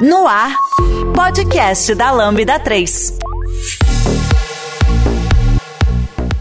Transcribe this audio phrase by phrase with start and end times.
[0.00, 0.54] No ar,
[1.14, 3.18] podcast da Lambda 3.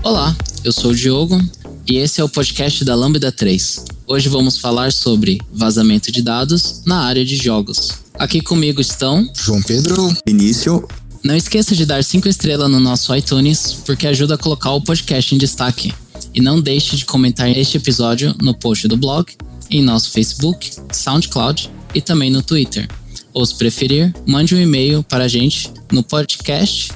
[0.04, 1.40] Olá, eu sou o Diogo
[1.88, 3.86] e esse é o podcast da Lambda 3.
[4.08, 8.00] Hoje vamos falar sobre vazamento de dados na área de jogos.
[8.16, 10.88] Aqui comigo estão João Pedro, Início.
[11.24, 15.36] Não esqueça de dar 5 estrelas no nosso iTunes, porque ajuda a colocar o podcast
[15.36, 15.94] em destaque.
[16.34, 19.32] E não deixe de comentar este episódio no post do blog,
[19.70, 22.88] em nosso Facebook, SoundCloud e também no Twitter.
[23.34, 26.92] Ou se preferir, mande um e-mail para a gente no podcast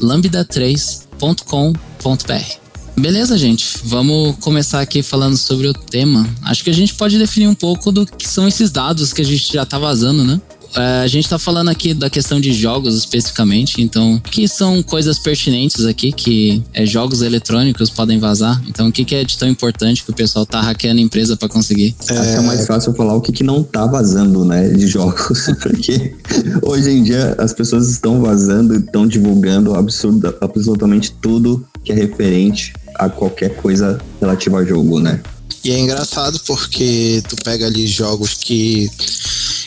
[0.00, 2.66] lambda3.com.br.
[2.98, 3.78] Beleza, gente?
[3.84, 6.26] Vamos começar aqui falando sobre o tema.
[6.42, 9.24] Acho que a gente pode definir um pouco do que são esses dados que a
[9.24, 10.40] gente já tá vazando, né?
[10.74, 15.18] É, a gente está falando aqui da questão de jogos especificamente, então, que são coisas
[15.18, 18.60] pertinentes aqui que é, jogos eletrônicos podem vazar.
[18.68, 21.36] Então, o que, que é de tão importante que o pessoal tá hackeando a empresa
[21.36, 21.94] para conseguir?
[22.00, 25.46] Acho que é mais fácil falar o que, que não tá vazando, né, de jogos.
[25.62, 26.14] Porque
[26.62, 31.94] hoje em dia as pessoas estão vazando e estão divulgando absurda, absolutamente tudo que é
[31.94, 35.20] referente a qualquer coisa relativa a jogo, né?
[35.64, 38.88] E é engraçado porque tu pega ali jogos que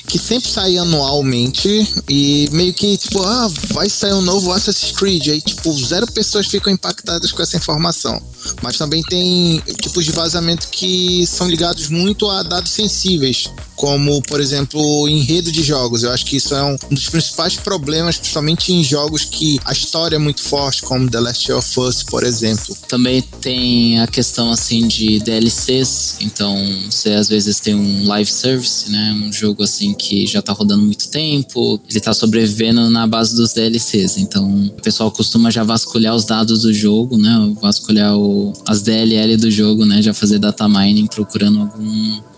[0.10, 5.28] que sempre sai anualmente e meio que tipo, ah, vai sair um novo Assassin's Creed,
[5.28, 8.20] aí tipo, zero pessoas ficam impactadas com essa informação.
[8.64, 14.42] Mas também tem tipos de vazamento que são ligados muito a dados sensíveis, como, por
[14.42, 16.04] exemplo, enredo de jogos.
[16.04, 20.18] Eu acho que isso é um dos principais problemas, principalmente em jogos que a história
[20.18, 22.76] é muito forte, como The Last of Us, por exemplo.
[22.90, 26.54] Também tem a questão assim de DLCs, então
[26.92, 30.84] você às vezes tem um live service, né, um jogo assim que já tá rodando
[30.84, 34.18] muito tempo, ele tá sobrevivendo na base dos DLCs.
[34.18, 39.38] Então, o pessoal costuma já vasculhar os dados do jogo, né, vasculhar o, as DLL
[39.38, 42.29] do jogo, né, já fazer data mining procurando algum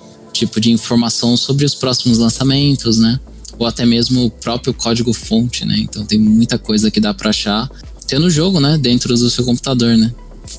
[0.42, 3.20] tipo de informação sobre os próximos lançamentos, né?
[3.59, 5.78] Ou até mesmo o próprio código fonte, né?
[5.80, 7.70] Então tem muita coisa que dá para achar
[8.08, 10.12] tendo o jogo, né, dentro do seu computador, né?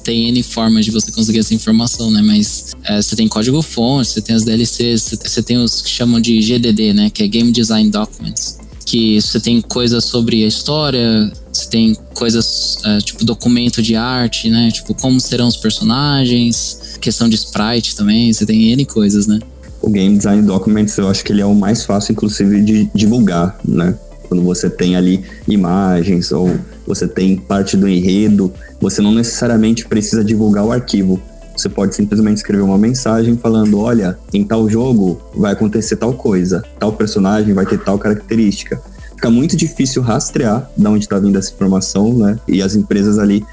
[0.04, 2.22] Tem N formas de você conseguir essa informação, né?
[2.22, 6.20] Mas é, você tem código fonte, você tem as DLCs, você tem os que chamam
[6.20, 7.10] de GDD, né?
[7.10, 8.58] Que é Game Design Documents.
[8.86, 14.48] Que você tem coisas sobre a história, você tem coisas é, tipo documento de arte,
[14.48, 14.70] né?
[14.70, 19.40] Tipo como serão os personagens, questão de sprite também, você tem N coisas, né?
[19.82, 23.58] O Game Design Documents eu acho que ele é o mais fácil, inclusive, de divulgar,
[23.64, 23.94] né?
[24.28, 26.56] Quando você tem ali imagens ou
[26.86, 31.20] você tem parte do enredo, você não necessariamente precisa divulgar o arquivo.
[31.56, 36.64] Você pode simplesmente escrever uma mensagem falando: olha, em tal jogo vai acontecer tal coisa,
[36.78, 38.80] tal personagem vai ter tal característica.
[39.10, 42.38] Fica muito difícil rastrear de onde está vindo essa informação, né?
[42.48, 43.44] E as empresas ali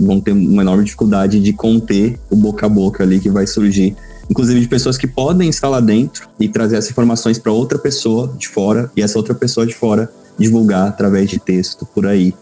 [0.00, 3.94] vão ter uma enorme dificuldade de conter o boca a boca ali que vai surgir
[4.28, 8.34] inclusive de pessoas que podem estar lá dentro e trazer essas informações para outra pessoa
[8.38, 12.34] de fora e essa outra pessoa de fora divulgar através de texto por aí.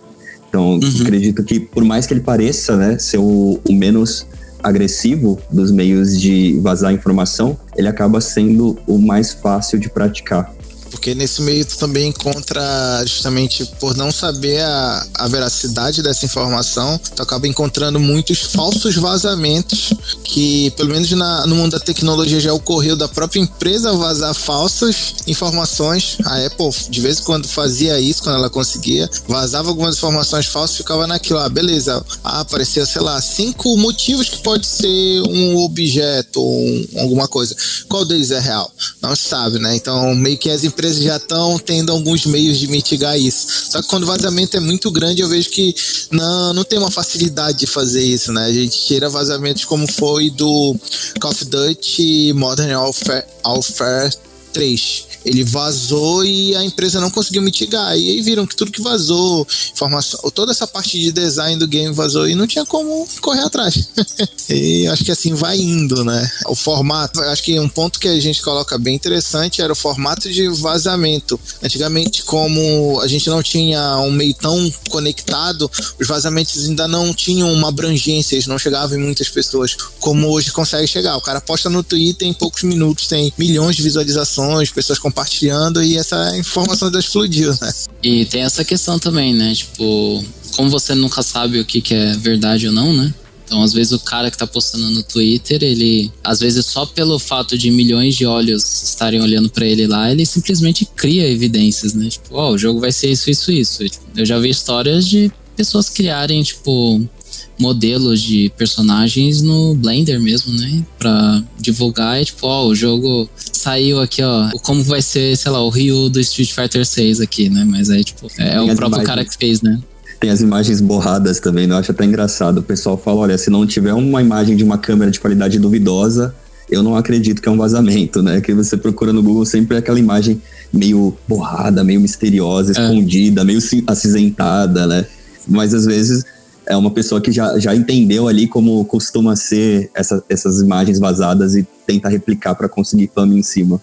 [0.49, 1.03] Então, uhum.
[1.03, 4.27] acredito que por mais que ele pareça, né, ser o, o menos
[4.63, 10.53] agressivo dos meios de vazar informação, ele acaba sendo o mais fácil de praticar.
[10.97, 12.63] Porque nesse meio tu também encontra,
[13.05, 19.93] justamente por não saber a, a veracidade dessa informação, tu acaba encontrando muitos falsos vazamentos
[20.25, 25.17] que, pelo menos na, no mundo da tecnologia, já ocorreu da própria empresa vazar falsas
[25.27, 26.17] informações.
[26.25, 30.79] A Apple, de vez em quando, fazia isso, quando ela conseguia, vazava algumas informações falsas,
[30.79, 36.41] ficava naquilo, ah, beleza, ah, aparecia, sei lá, cinco motivos que pode ser um objeto
[36.41, 37.55] ou um, alguma coisa.
[37.87, 38.73] Qual deles é real?
[39.03, 39.77] Não se sabe, né?
[39.77, 43.71] Então, meio que as empresas já estão tendo alguns meios de mitigar isso.
[43.71, 45.75] Só que quando o vazamento é muito grande, eu vejo que
[46.11, 48.47] não, não tem uma facilidade de fazer isso, né?
[48.47, 50.77] A gente tira vazamentos como foi do
[51.21, 54.13] Call of Duty Modern Warfare, Warfare
[54.53, 57.99] 3 ele vazou e a empresa não conseguiu mitigar.
[57.99, 61.93] E aí viram que tudo que vazou, informação, toda essa parte de design do game
[61.93, 63.89] vazou e não tinha como correr atrás.
[64.49, 66.31] e acho que assim vai indo, né?
[66.47, 70.31] O formato, acho que um ponto que a gente coloca bem interessante era o formato
[70.31, 71.39] de vazamento.
[71.61, 75.69] Antigamente, como a gente não tinha um meio tão conectado,
[76.01, 80.53] os vazamentos ainda não tinham uma abrangência, eles não chegavam em muitas pessoas, como hoje
[80.53, 81.17] consegue chegar.
[81.17, 85.83] O cara posta no Twitter em poucos minutos, tem milhões de visualizações, pessoas com compartilhando
[85.83, 87.73] e essa informação já explodiu, né?
[88.03, 89.55] E tem essa questão também, né?
[89.55, 90.23] Tipo,
[90.55, 93.15] como você nunca sabe o que, que é verdade ou não, né?
[93.47, 97.17] Então, às vezes, o cara que tá postando no Twitter, ele, às vezes, só pelo
[97.19, 102.09] fato de milhões de olhos estarem olhando para ele lá, ele simplesmente cria evidências, né?
[102.09, 103.85] Tipo, ó, oh, o jogo vai ser isso, isso, isso.
[104.17, 107.09] Eu já vi histórias de pessoas criarem, tipo,
[107.59, 110.83] modelos de personagens no Blender mesmo, né?
[110.99, 115.63] Pra divulgar, e tipo, ó, o jogo saiu aqui, ó, como vai ser, sei lá,
[115.63, 117.65] o Rio do Street Fighter 6 aqui, né?
[117.65, 119.07] Mas aí, tipo, é o próprio imagens.
[119.07, 119.81] cara que fez, né?
[120.21, 121.75] Tem as imagens borradas também, né?
[121.75, 122.59] eu acho até engraçado.
[122.59, 126.35] O pessoal fala, olha, se não tiver uma imagem de uma câmera de qualidade duvidosa,
[126.71, 128.41] eu não acredito que é um vazamento, né?
[128.41, 130.41] Que você procura no Google sempre aquela imagem
[130.73, 132.83] meio borrada, meio misteriosa, é.
[132.83, 135.07] escondida, meio acinzentada, né?
[135.47, 136.25] Mas às vezes
[136.67, 141.55] é uma pessoa que já, já entendeu ali como costuma ser essa, essas imagens vazadas
[141.55, 143.81] e tenta replicar para conseguir fama em cima.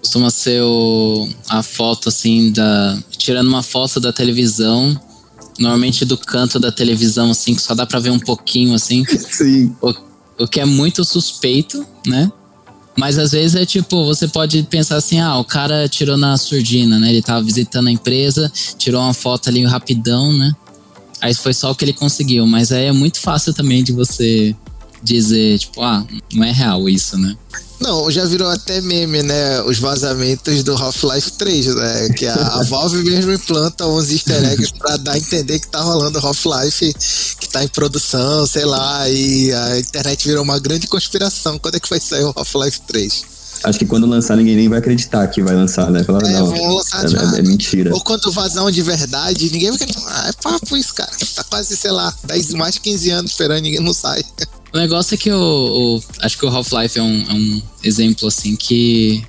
[0.00, 2.98] Costuma ser o, a foto assim da.
[3.16, 4.98] Tirando uma foto da televisão,
[5.58, 9.04] normalmente do canto da televisão, assim, que só dá para ver um pouquinho assim.
[9.30, 9.74] Sim.
[9.80, 9.92] O,
[10.44, 12.30] o que é muito suspeito, né?
[12.96, 16.98] Mas às vezes é tipo, você pode pensar assim, ah, o cara tirou na surdina,
[16.98, 17.10] né?
[17.10, 20.52] Ele tava visitando a empresa, tirou uma foto ali rapidão, né?
[21.20, 24.54] Aí foi só o que ele conseguiu, mas aí é muito fácil também de você
[25.02, 27.36] dizer, tipo, ah, não é real isso, né?
[27.78, 29.60] Não, já virou até meme, né?
[29.62, 32.08] Os vazamentos do Half-Life 3, né?
[32.16, 35.82] Que a, a, Valve mesmo implanta uns easter eggs pra dar a entender que tá
[35.82, 36.94] rolando Half-Life,
[37.38, 41.58] que tá em produção, sei lá, e a internet virou uma grande conspiração.
[41.58, 43.35] Quando é que vai sair o Half-Life 3?
[43.64, 46.02] Acho que quando lançar ninguém nem vai acreditar que vai lançar, né?
[46.04, 47.92] Falar, é, não, lançar, é, é, é, mentira.
[47.94, 50.02] Ou quando um de verdade, ninguém vai acreditar.
[50.08, 51.10] Ah, é papo isso, cara.
[51.34, 54.24] Tá quase, sei lá, 10, mais de 15 anos esperando ninguém não sai.
[54.72, 55.38] O negócio é que o,
[55.96, 59.24] o acho que o Half-Life é um, é um exemplo assim que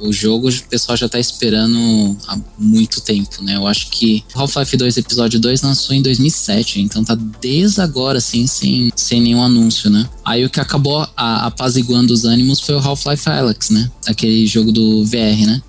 [0.00, 3.56] o jogo o pessoal já tá esperando há muito tempo, né?
[3.56, 8.46] Eu acho que Half-Life 2 Episódio 2 lançou em 2007, então tá desde agora, assim,
[8.46, 10.08] sem, sem nenhum anúncio, né?
[10.24, 13.90] Aí o que acabou a, apaziguando os ânimos foi o Half-Life Alex, né?
[14.06, 15.62] Aquele jogo do VR, né?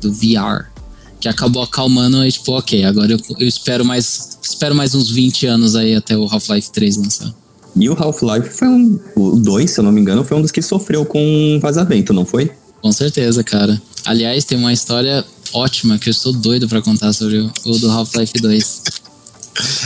[0.00, 0.66] Do VR.
[1.20, 5.46] Que acabou acalmando e tipo, ok, agora eu, eu espero mais espero mais uns 20
[5.46, 7.34] anos aí até o Half-Life 3 lançar.
[7.78, 8.98] E o Half-Life foi um.
[9.14, 12.24] O 2, se eu não me engano, foi um dos que sofreu com vazamento, não
[12.24, 12.50] foi?
[12.86, 13.82] Com certeza, cara.
[14.04, 17.90] Aliás, tem uma história ótima que eu estou doido para contar sobre o, o do
[17.90, 18.82] Half-Life 2.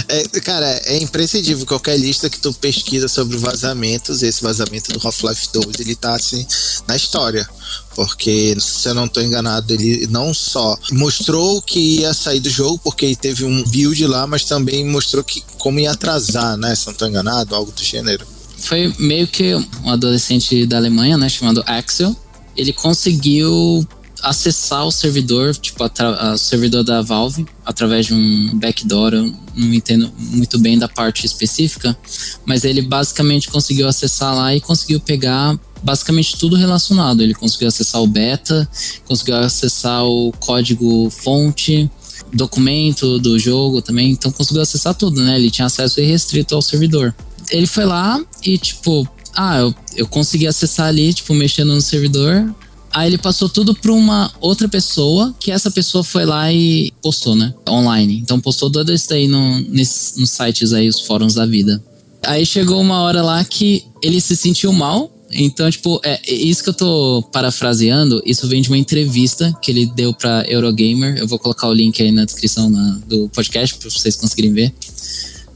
[0.06, 1.64] É, cara, é imprescindível.
[1.64, 6.46] Qualquer lista que tu pesquisa sobre vazamentos, esse vazamento do Half-Life 2, ele tá assim
[6.86, 7.48] na história.
[7.94, 12.78] Porque, se eu não estou enganado, ele não só mostrou que ia sair do jogo,
[12.84, 16.74] porque teve um build lá, mas também mostrou que como ia atrasar, né?
[16.74, 18.26] Se eu não estou enganado, algo do gênero.
[18.58, 21.30] Foi meio que um adolescente da Alemanha, né?
[21.30, 22.14] Chamado Axel
[22.56, 23.86] ele conseguiu
[24.22, 29.14] acessar o servidor, tipo, o servidor da Valve, através de um backdoor.
[29.14, 31.96] Eu não entendo muito bem da parte específica,
[32.44, 37.22] mas ele basicamente conseguiu acessar lá e conseguiu pegar basicamente tudo relacionado.
[37.22, 38.68] Ele conseguiu acessar o beta,
[39.06, 41.90] conseguiu acessar o código fonte,
[42.32, 45.36] documento do jogo também, então conseguiu acessar tudo, né?
[45.36, 47.14] Ele tinha acesso irrestrito ao servidor.
[47.50, 52.54] Ele foi lá e, tipo, ah, eu, eu consegui acessar ali, tipo, mexendo no servidor.
[52.90, 57.36] Aí ele passou tudo para uma outra pessoa, que essa pessoa foi lá e postou,
[57.36, 57.52] né?
[57.68, 58.18] Online.
[58.18, 61.84] Então postou tudo isso aí no, nos sites aí, os fóruns da vida.
[62.22, 65.14] Aí chegou uma hora lá que ele se sentiu mal.
[65.30, 69.70] Então, tipo, é, é isso que eu tô parafraseando, isso vem de uma entrevista que
[69.70, 71.18] ele deu pra Eurogamer.
[71.18, 74.74] Eu vou colocar o link aí na descrição na, do podcast para vocês conseguirem ver.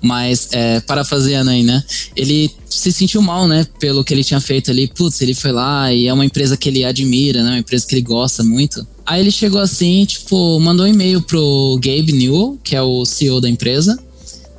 [0.05, 1.83] Mas, é, parafraseando aí, né?
[2.15, 3.67] Ele se sentiu mal, né?
[3.81, 4.87] Pelo que ele tinha feito ali.
[4.87, 7.49] Putz, ele foi lá e é uma empresa que ele admira, né?
[7.49, 8.87] Uma empresa que ele gosta muito.
[9.07, 13.41] Aí ele chegou assim, tipo, mandou um e-mail pro Gabe Newell, que é o CEO
[13.41, 13.99] da empresa,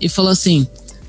[0.01, 0.65] e falou assim: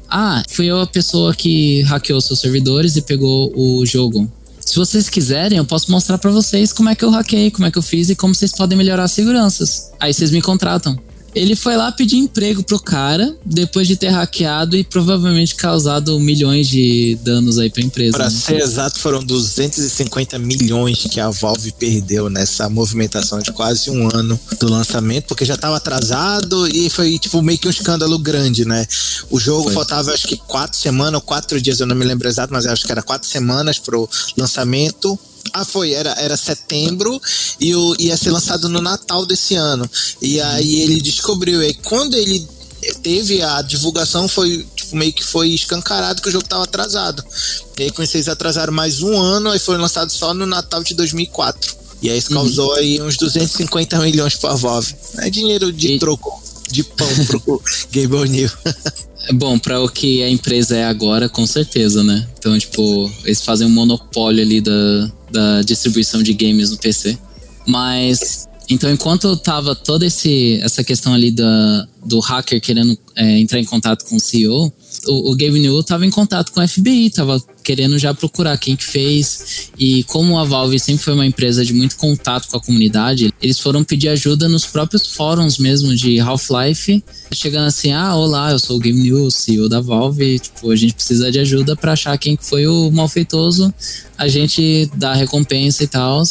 [0.07, 4.31] Ah, fui eu a pessoa que hackeou seus servidores e pegou o jogo.
[4.61, 7.71] Se vocês quiserem, eu posso mostrar para vocês como é que eu hackei, como é
[7.71, 9.93] que eu fiz e como vocês podem melhorar as seguranças.
[9.99, 10.99] Aí vocês me contratam.
[11.37, 16.67] Ele foi lá pedir emprego pro cara, depois de ter hackeado e provavelmente causado milhões
[16.67, 18.17] de danos aí pra empresa.
[18.17, 18.31] Pra né?
[18.31, 24.41] ser exato, foram 250 milhões que a Valve perdeu nessa movimentação de quase um ano
[24.59, 28.87] do lançamento, porque já tava atrasado e foi tipo meio que um escândalo grande, né?
[29.31, 29.75] O jogo foi.
[29.75, 32.87] faltava acho que quatro semanas ou quatro dias, eu não me lembro exato, mas acho
[32.87, 35.19] que era quatro semanas pro lançamento
[35.53, 37.21] ah, foi, era, era setembro
[37.61, 39.89] e o, ia ser lançado no Natal desse ano.
[40.21, 41.63] E aí ele descobriu.
[41.63, 42.47] E quando ele
[43.03, 47.25] teve a divulgação, foi tipo, meio que foi escancarado que o jogo estava atrasado.
[47.79, 50.95] E aí, quando vocês atrasaram mais um ano, aí foi lançado só no Natal de
[50.95, 51.77] 2004.
[52.03, 52.43] E aí isso uhum.
[52.43, 52.77] causou uhum.
[52.77, 54.95] aí uns 250 milhões para a Valve.
[55.19, 55.99] É dinheiro de e...
[55.99, 58.51] troco, de pão pro Game New.
[59.33, 62.29] Bom, para o que a empresa é agora, com certeza, né?
[62.39, 67.19] Então, tipo, eles fazem um monopólio ali da, da distribuição de games no PC.
[67.67, 73.61] Mas Então, enquanto tava toda esse, essa questão ali da, do hacker querendo é, entrar
[73.61, 74.73] em contato com o CEO,
[75.07, 78.85] o, o Gabe estava em contato com o FBI, estava querendo já procurar quem que
[78.85, 79.71] fez.
[79.79, 83.59] E como a Valve sempre foi uma empresa de muito contato com a comunidade, eles
[83.61, 88.77] foram pedir ajuda nos próprios fóruns mesmo de Half-Life, chegando assim: "Ah, olá, eu sou
[88.77, 92.37] o Gabe Newell, CEO da Valve, tipo, a gente precisa de ajuda para achar quem
[92.41, 93.73] foi o malfeitoso,
[94.19, 96.23] a gente dá recompensa e tal".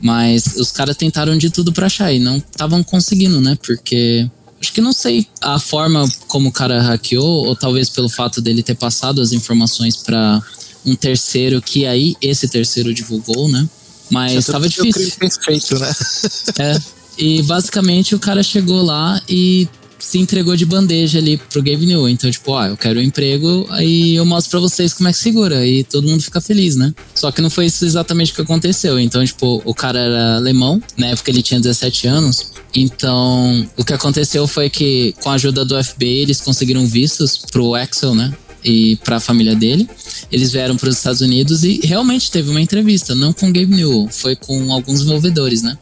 [0.00, 3.56] Mas os caras tentaram de tudo para achar e não estavam conseguindo, né?
[3.64, 4.28] Porque
[4.64, 8.62] Acho que não sei a forma como o cara hackeou, ou talvez pelo fato dele
[8.62, 10.42] ter passado as informações para
[10.86, 13.68] um terceiro, que aí esse terceiro divulgou, né?
[14.10, 15.12] Mas estava difícil.
[15.18, 15.92] Perfeito, né?
[16.58, 16.80] é.
[17.18, 19.68] E basicamente o cara chegou lá e
[20.04, 22.06] se entregou de bandeja ali pro Gabe New.
[22.08, 25.18] Então, tipo, ah, eu quero um emprego, aí eu mostro pra vocês como é que
[25.18, 25.66] segura.
[25.66, 26.94] E todo mundo fica feliz, né?
[27.14, 29.00] Só que não foi isso exatamente o que aconteceu.
[29.00, 32.52] Então, tipo, o cara era alemão, na época ele tinha 17 anos.
[32.74, 37.74] Então, o que aconteceu foi que, com a ajuda do FBI, eles conseguiram vistos pro
[37.74, 38.32] Axel, né?
[38.62, 39.88] e para a família dele.
[40.32, 44.08] Eles vieram para os Estados Unidos e realmente teve uma entrevista, não com Gabe Newell,
[44.10, 45.76] foi com alguns desenvolvedores, né?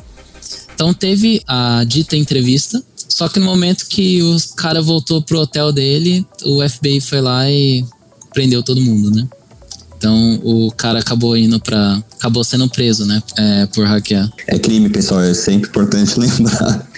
[0.74, 5.70] Então teve a dita entrevista só que no momento que o cara voltou pro hotel
[5.70, 7.84] dele, o FBI foi lá e
[8.32, 9.28] prendeu todo mundo, né?
[9.98, 13.22] Então o cara acabou indo para, acabou sendo preso, né?
[13.36, 14.32] É, por hackear.
[14.46, 15.20] É crime, pessoal.
[15.20, 16.88] É sempre importante lembrar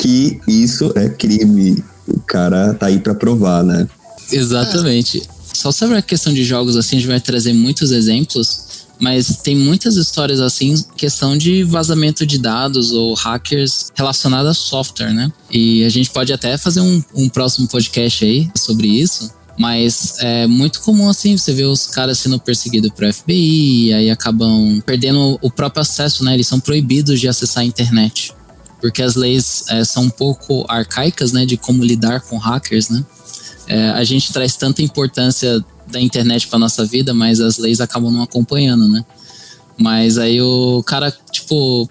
[0.00, 1.82] que isso é crime.
[2.06, 3.88] O cara tá aí para provar, né?
[4.30, 5.20] Exatamente.
[5.52, 8.69] Só sobre a questão de jogos assim, a gente vai trazer muitos exemplos
[9.00, 15.12] mas tem muitas histórias assim, questão de vazamento de dados ou hackers relacionados a software,
[15.12, 15.32] né?
[15.50, 19.32] E a gente pode até fazer um, um próximo podcast aí sobre isso.
[19.58, 24.10] Mas é muito comum assim, você vê os caras sendo perseguidos por FBI e aí
[24.10, 26.34] acabam perdendo o próprio acesso, né?
[26.34, 28.32] Eles são proibidos de acessar a internet.
[28.80, 31.44] Porque as leis é, são um pouco arcaicas, né?
[31.44, 33.04] De como lidar com hackers, né?
[33.66, 38.12] É, a gente traz tanta importância da internet para nossa vida, mas as leis acabam
[38.12, 39.04] não acompanhando, né?
[39.78, 41.88] Mas aí o cara, tipo,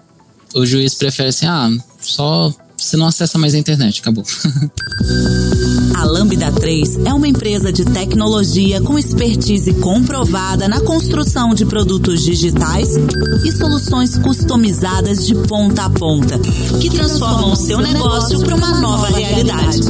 [0.54, 4.24] o juiz prefere assim, ah, só você não acessa mais a internet, acabou.
[5.94, 12.22] A Lambda 3 é uma empresa de tecnologia com expertise comprovada na construção de produtos
[12.22, 12.96] digitais
[13.44, 16.38] e soluções customizadas de ponta a ponta,
[16.80, 19.80] que transformam o seu negócio para uma nova realidade.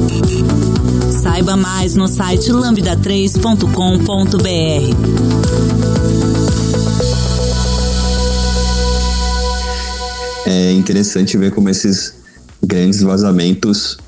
[1.22, 4.46] Saiba mais no site lambda3.com.br.
[10.46, 12.14] É interessante ver como esses
[12.64, 13.98] grandes vazamentos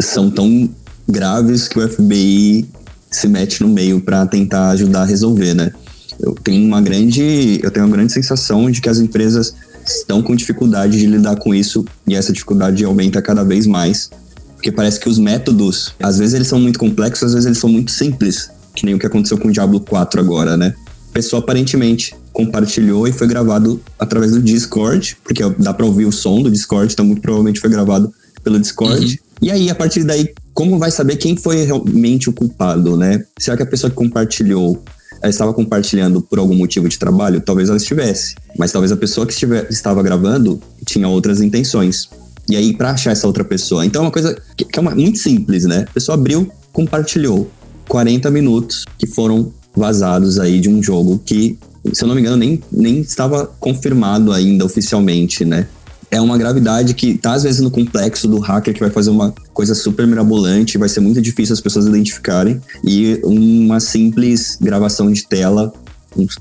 [0.00, 0.68] são tão
[1.08, 2.68] graves que o FBI
[3.08, 5.70] se mete no meio para tentar ajudar a resolver, né?
[6.18, 9.54] Eu tenho uma grande, eu tenho uma grande sensação de que as empresas
[9.86, 14.10] estão com dificuldade de lidar com isso e essa dificuldade aumenta cada vez mais
[14.58, 17.70] porque parece que os métodos, às vezes eles são muito complexos, às vezes eles são
[17.70, 18.50] muito simples.
[18.74, 20.74] Que nem o que aconteceu com o Diablo 4 agora, né?
[21.10, 26.12] A pessoa aparentemente compartilhou e foi gravado através do Discord, porque dá pra ouvir o
[26.12, 28.12] som do Discord, então muito provavelmente foi gravado
[28.42, 29.06] pelo Discord.
[29.06, 29.16] Uhum.
[29.42, 33.24] E aí, a partir daí, como vai saber quem foi realmente o culpado, né?
[33.38, 34.82] Será que a pessoa que compartilhou
[35.22, 37.40] ela estava compartilhando por algum motivo de trabalho?
[37.40, 38.34] Talvez ela estivesse.
[38.56, 42.08] Mas talvez a pessoa que estiver, estava gravando tinha outras intenções.
[42.48, 43.84] E aí, para achar essa outra pessoa.
[43.84, 45.84] Então, é uma coisa que, que é uma, muito simples, né?
[45.88, 47.50] A pessoa abriu, compartilhou
[47.88, 51.58] 40 minutos que foram vazados aí de um jogo que,
[51.92, 55.68] se eu não me engano, nem, nem estava confirmado ainda oficialmente, né?
[56.10, 59.34] É uma gravidade que tá às vezes no complexo do hacker que vai fazer uma
[59.52, 65.26] coisa super mirabolante, vai ser muito difícil as pessoas identificarem, e uma simples gravação de
[65.26, 65.70] tela,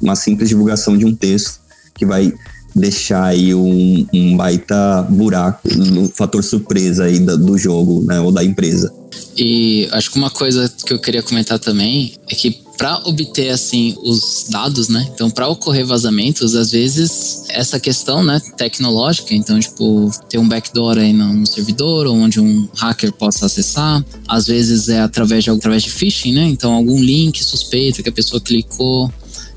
[0.02, 1.60] uma simples divulgação de um texto
[1.94, 2.34] que vai
[2.80, 8.32] deixar aí um, um baita buraco no fator surpresa aí do, do jogo, né, ou
[8.32, 8.94] da empresa.
[9.36, 13.96] E acho que uma coisa que eu queria comentar também é que para obter assim
[14.04, 15.08] os dados, né?
[15.14, 20.98] Então, para ocorrer vazamentos, às vezes essa questão, né, tecnológica, então tipo ter um backdoor
[21.00, 25.90] aí no servidor onde um hacker possa acessar, às vezes é através de através de
[25.90, 26.44] phishing, né?
[26.44, 29.12] Então, algum link suspeito que a pessoa clicou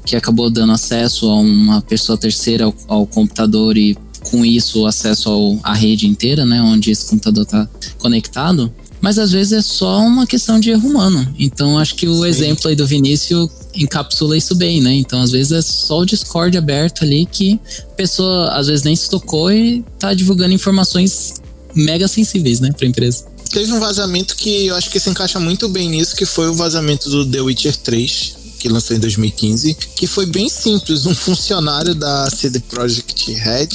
[0.04, 3.96] que acabou dando acesso a uma pessoa terceira ao, ao computador e
[4.30, 8.72] com isso acesso ao, à rede inteira, né, onde esse computador está conectado.
[9.00, 11.26] Mas às vezes é só uma questão de erro humano.
[11.38, 12.28] Então acho que o Sim.
[12.28, 14.92] exemplo aí do Vinícius encapsula isso bem, né?
[14.92, 18.94] Então às vezes é só o Discord aberto ali que a pessoa às vezes nem
[18.94, 21.34] se tocou e tá divulgando informações
[21.74, 23.24] mega sensíveis, né, para a empresa.
[23.50, 26.54] Teve um vazamento que eu acho que se encaixa muito bem nisso, que foi o
[26.54, 31.06] vazamento do The Witcher 3 que lançou em 2015, que foi bem simples.
[31.06, 33.68] Um funcionário da CD Projekt Red,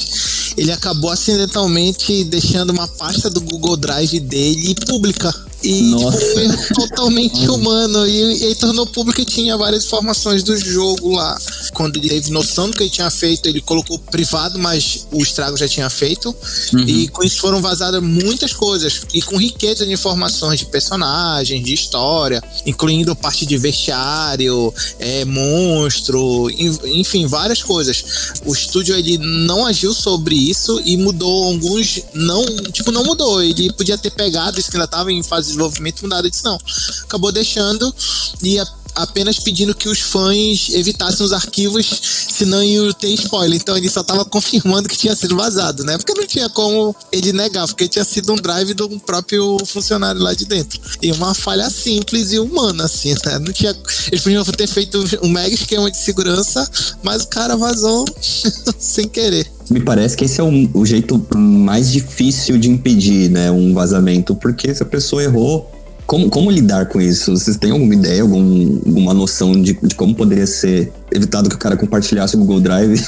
[0.55, 5.33] ele acabou acidentalmente deixando uma pasta do Google Drive dele pública.
[5.63, 8.07] E tipo, foi totalmente humano.
[8.07, 11.37] E, e aí tornou público e tinha várias informações do jogo lá.
[11.73, 15.57] Quando ele teve noção do que ele tinha feito, ele colocou privado, mas o estrago
[15.57, 16.35] já tinha feito.
[16.73, 16.79] Uhum.
[16.81, 19.01] E com isso foram vazadas muitas coisas.
[19.13, 26.49] E com riqueza de informações de personagens, de história, incluindo parte de vestiário, é, monstro,
[26.85, 28.03] enfim, várias coisas.
[28.45, 32.01] O estúdio ele não agiu sobre isso e mudou alguns.
[32.13, 33.41] Não, tipo, não mudou.
[33.41, 36.59] Ele podia ter pegado isso que ainda estava em fase desenvolvimento, mudado disso, não.
[37.03, 37.93] Acabou deixando
[38.41, 41.85] e a apenas pedindo que os fãs evitassem os arquivos,
[42.29, 43.59] senão iam ter spoiler.
[43.59, 45.97] Então ele só estava confirmando que tinha sido vazado, né?
[45.97, 50.33] Porque não tinha como ele negar, porque tinha sido um drive do próprio funcionário lá
[50.33, 50.79] de dentro.
[51.01, 53.39] E uma falha simples e humana, assim, né?
[53.39, 53.75] Não tinha.
[54.11, 56.69] Eles podiam ter feito um mega esquema de segurança,
[57.03, 58.05] mas o cara vazou
[58.79, 59.55] sem querer.
[59.69, 64.35] Me parece que esse é o, o jeito mais difícil de impedir, né, um vazamento,
[64.35, 65.71] porque se a pessoa errou,
[66.05, 67.31] como, como lidar com isso?
[67.31, 71.59] Vocês têm alguma ideia, algum, alguma noção de, de como poderia ser evitado que o
[71.59, 73.01] cara compartilhasse o Google Drive?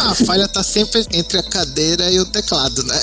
[0.00, 3.00] a falha tá sempre entre a cadeira e o teclado, né?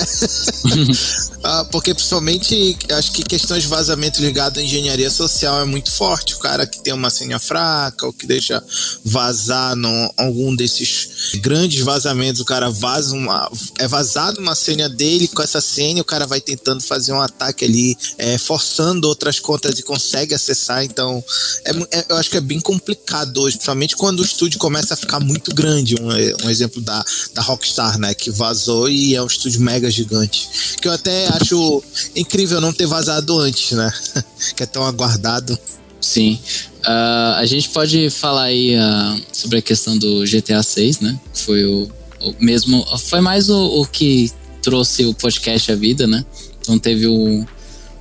[1.42, 6.34] ah, porque principalmente acho que questões de vazamento ligado à engenharia social é muito forte.
[6.34, 8.62] O cara que tem uma senha fraca ou que deixa
[9.04, 13.50] vazar no, algum desses grandes vazamentos, o cara vaza uma.
[13.78, 17.64] É vazado uma senha dele com essa senha, o cara vai tentando fazer um ataque
[17.64, 20.84] ali, é, forçando outras contas e consegue acessar.
[20.84, 21.24] Então,
[21.64, 24.96] é, é, eu acho que é bem complicado hoje, principalmente quando o estúdio começa a
[24.96, 25.94] ficar muito grande.
[26.00, 28.14] Um, um exemplo da, da Rockstar, né?
[28.14, 30.48] Que vazou e é um estúdio mega gigante.
[30.80, 31.82] Que eu até acho
[32.14, 33.92] incrível não ter vazado antes, né?
[34.54, 35.58] que é tão aguardado.
[36.00, 36.38] Sim.
[36.80, 41.18] Uh, a gente pode falar aí uh, sobre a questão do GTA 6, né?
[41.32, 41.90] Foi o,
[42.20, 42.84] o mesmo.
[42.98, 44.30] Foi mais o, o, que
[44.60, 46.24] trouxe o podcast à vida, né?
[46.60, 47.46] Então teve o,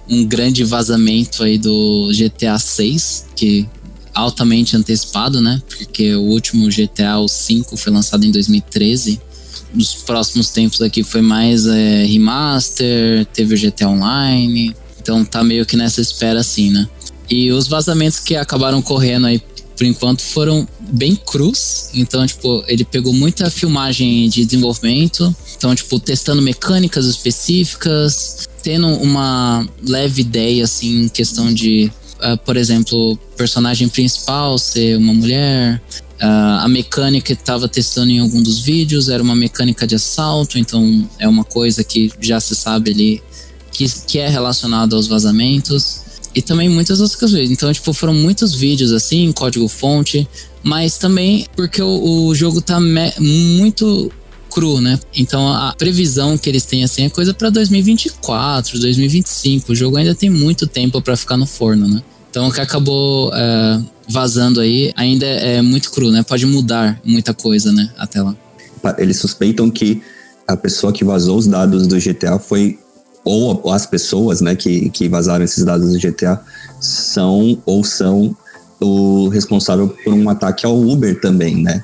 [0.09, 3.67] um grande vazamento aí do GTA 6, que
[4.13, 5.61] altamente antecipado, né?
[5.67, 9.19] Porque o último GTA, o 5, foi lançado em 2013.
[9.73, 14.75] Nos próximos tempos aqui foi mais é, remaster, teve o GTA Online.
[15.01, 16.87] Então tá meio que nessa espera assim, né?
[17.29, 19.41] E os vazamentos que acabaram correndo aí
[19.75, 21.89] por enquanto foram bem crus.
[21.93, 25.35] Então, tipo, ele pegou muita filmagem de desenvolvimento.
[25.57, 31.91] Então, tipo, testando mecânicas específicas, tendo uma leve ideia, assim, em questão de
[32.23, 35.81] uh, por exemplo, personagem principal ser uma mulher.
[36.21, 40.57] Uh, a mecânica que estava testando em algum dos vídeos era uma mecânica de assalto,
[40.57, 43.23] então é uma coisa que já se sabe ali
[43.73, 46.02] que, que é relacionada aos vazamentos.
[46.35, 47.51] E também muitas outras coisas.
[47.51, 50.27] Então, tipo, foram muitos vídeos assim, código-fonte,
[50.63, 52.79] mas também porque o, o jogo tá
[53.19, 54.11] muito
[54.53, 54.99] cru, né?
[55.15, 59.71] Então a previsão que eles têm assim é coisa para 2024, 2025.
[59.71, 62.01] O jogo ainda tem muito tempo para ficar no forno, né?
[62.29, 66.23] Então o que acabou é, vazando aí ainda é muito cru, né?
[66.23, 67.91] Pode mudar muita coisa, né?
[67.97, 68.35] Até lá.
[68.97, 70.01] Eles suspeitam que
[70.47, 72.77] a pessoa que vazou os dados do GTA foi
[73.23, 76.41] ou as pessoas, né, que, que vazaram esses dados do GTA
[76.79, 78.35] são ou são
[78.79, 81.83] o responsável por um ataque ao Uber também, né?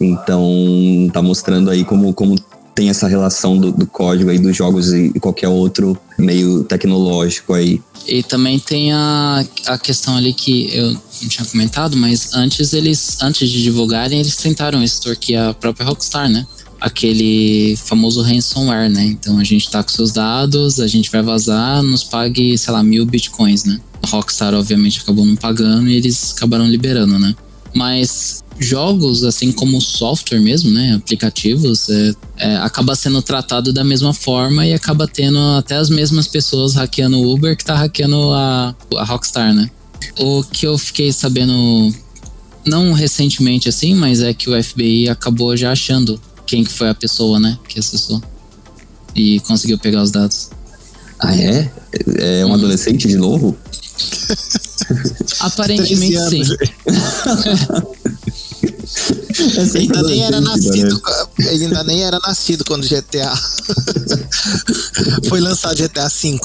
[0.00, 2.36] Então tá mostrando aí como, como
[2.78, 7.52] tem essa relação do, do código aí dos jogos e, e qualquer outro meio tecnológico
[7.52, 7.82] aí.
[8.06, 13.18] E também tem a, a questão ali que eu não tinha comentado, mas antes eles,
[13.20, 16.46] antes de divulgarem, eles tentaram extorquir a própria Rockstar, né?
[16.80, 19.04] Aquele famoso ransomware, né?
[19.04, 22.82] Então a gente tá com seus dados, a gente vai vazar, nos pague, sei lá,
[22.82, 23.80] mil bitcoins, né?
[24.02, 27.34] A Rockstar, obviamente, acabou não pagando e eles acabaram liberando, né?
[27.74, 34.12] Mas jogos, assim como software mesmo, né, aplicativos, é, é, acaba sendo tratado da mesma
[34.12, 38.74] forma e acaba tendo até as mesmas pessoas hackeando o Uber que tá hackeando a,
[38.96, 39.70] a Rockstar, né?
[40.18, 41.94] O que eu fiquei sabendo,
[42.66, 46.94] não recentemente assim, mas é que o FBI acabou já achando quem que foi a
[46.94, 48.20] pessoa, né, que acessou
[49.14, 50.48] e conseguiu pegar os dados.
[51.20, 51.70] Ah, é?
[52.16, 52.54] É um hum.
[52.54, 53.56] adolescente de novo?
[55.40, 56.42] Aparentemente sim.
[59.38, 61.02] ele ainda nem era nascido,
[61.38, 63.32] ele ainda nem era nascido quando GTA
[65.28, 66.38] foi lançado GTA V.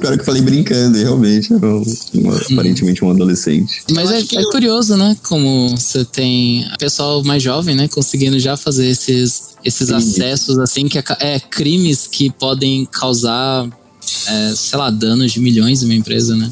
[0.00, 3.82] Claro que falei brincando, realmente era um, uma, aparentemente um adolescente.
[3.92, 5.16] Mas é, é, curioso, né?
[5.22, 7.88] Como você tem pessoal mais jovem, né?
[7.88, 13.68] Conseguindo já fazer esses, esses acessos assim, que é, é crimes que podem causar,
[14.26, 16.50] é, sei lá, danos de milhões em uma empresa, né?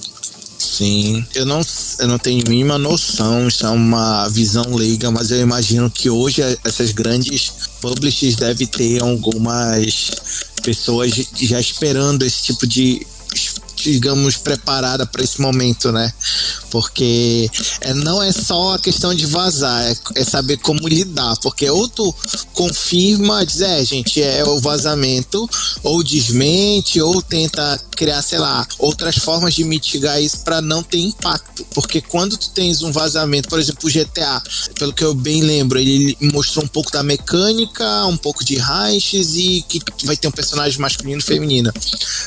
[0.60, 1.62] Sim, eu não,
[2.00, 6.42] eu não tenho mínima noção, isso é uma visão leiga, mas eu imagino que hoje
[6.62, 10.10] essas grandes publishers devem ter algumas
[10.62, 13.06] pessoas já esperando esse tipo de
[13.82, 16.12] digamos, preparada para esse momento, né?
[16.70, 21.36] Porque é, não é só a questão de vazar, é, é, saber como lidar.
[21.42, 22.14] Porque ou tu
[22.52, 25.48] confirma, diz, é, gente, é o vazamento,
[25.82, 30.98] ou desmente, ou tenta criar, sei lá, outras formas de mitigar isso para não ter
[30.98, 31.66] impacto.
[31.74, 34.42] Porque quando tu tens um vazamento, por exemplo, o GTA,
[34.78, 39.34] pelo que eu bem lembro, ele mostrou um pouco da mecânica, um pouco de raízes
[39.34, 41.72] e que vai ter um personagem masculino e feminino.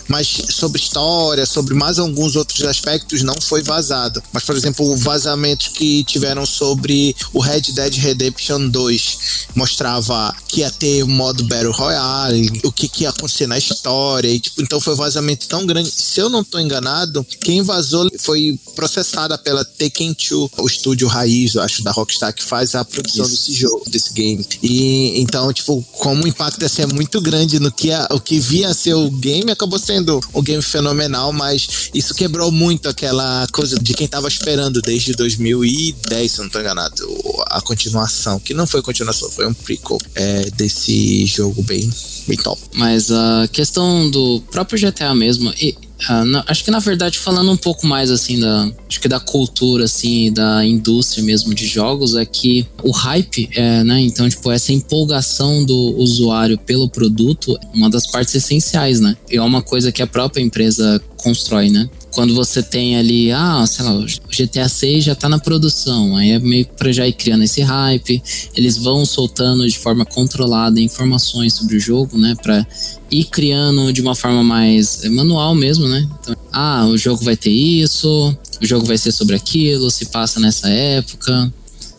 [0.07, 4.21] Mas sobre história, sobre mais alguns outros aspectos, não foi vazado.
[4.31, 9.17] Mas, por exemplo, vazamentos que tiveram sobre o Red Dead Redemption 2
[9.55, 14.27] mostrava que ia ter o modo Battle Royale, o que, que ia acontecer na história.
[14.27, 15.89] E, tipo, então foi um vazamento tão grande.
[15.91, 21.55] Se eu não estou enganado, quem vazou foi processada pela Taken 2, o estúdio raiz,
[21.55, 23.35] eu acho, da Rockstar, que faz a produção Isso.
[23.35, 24.45] desse jogo, desse game.
[24.61, 28.39] E então, tipo, como o impacto ia ser muito grande no que a, o que
[28.39, 33.77] via ser o game, acabou sendo um game fenomenal, mas isso quebrou muito aquela coisa
[33.79, 37.05] de quem tava esperando desde 2010, se eu não tô enganado,
[37.47, 41.89] a continuação, que não foi continuação, foi um prequel é, desse jogo bem,
[42.27, 42.61] bem top.
[42.75, 45.75] Mas a questão do próprio GTA mesmo, e
[46.09, 49.21] Uh, na, acho que na verdade falando um pouco mais assim da acho que da
[49.21, 54.51] cultura assim da indústria mesmo de jogos é que o hype é, né então tipo
[54.51, 59.61] essa empolgação do usuário pelo produto é uma das partes essenciais né e é uma
[59.61, 64.05] coisa que a própria empresa constrói né quando você tem ali, ah, sei lá, o
[64.05, 68.21] GTA 6 já tá na produção, aí é meio pra já ir criando esse hype,
[68.55, 72.65] eles vão soltando de forma controlada informações sobre o jogo, né, pra
[73.09, 76.07] ir criando de uma forma mais manual mesmo, né?
[76.21, 80.39] Então, ah, o jogo vai ter isso, o jogo vai ser sobre aquilo, se passa
[80.39, 81.51] nessa época,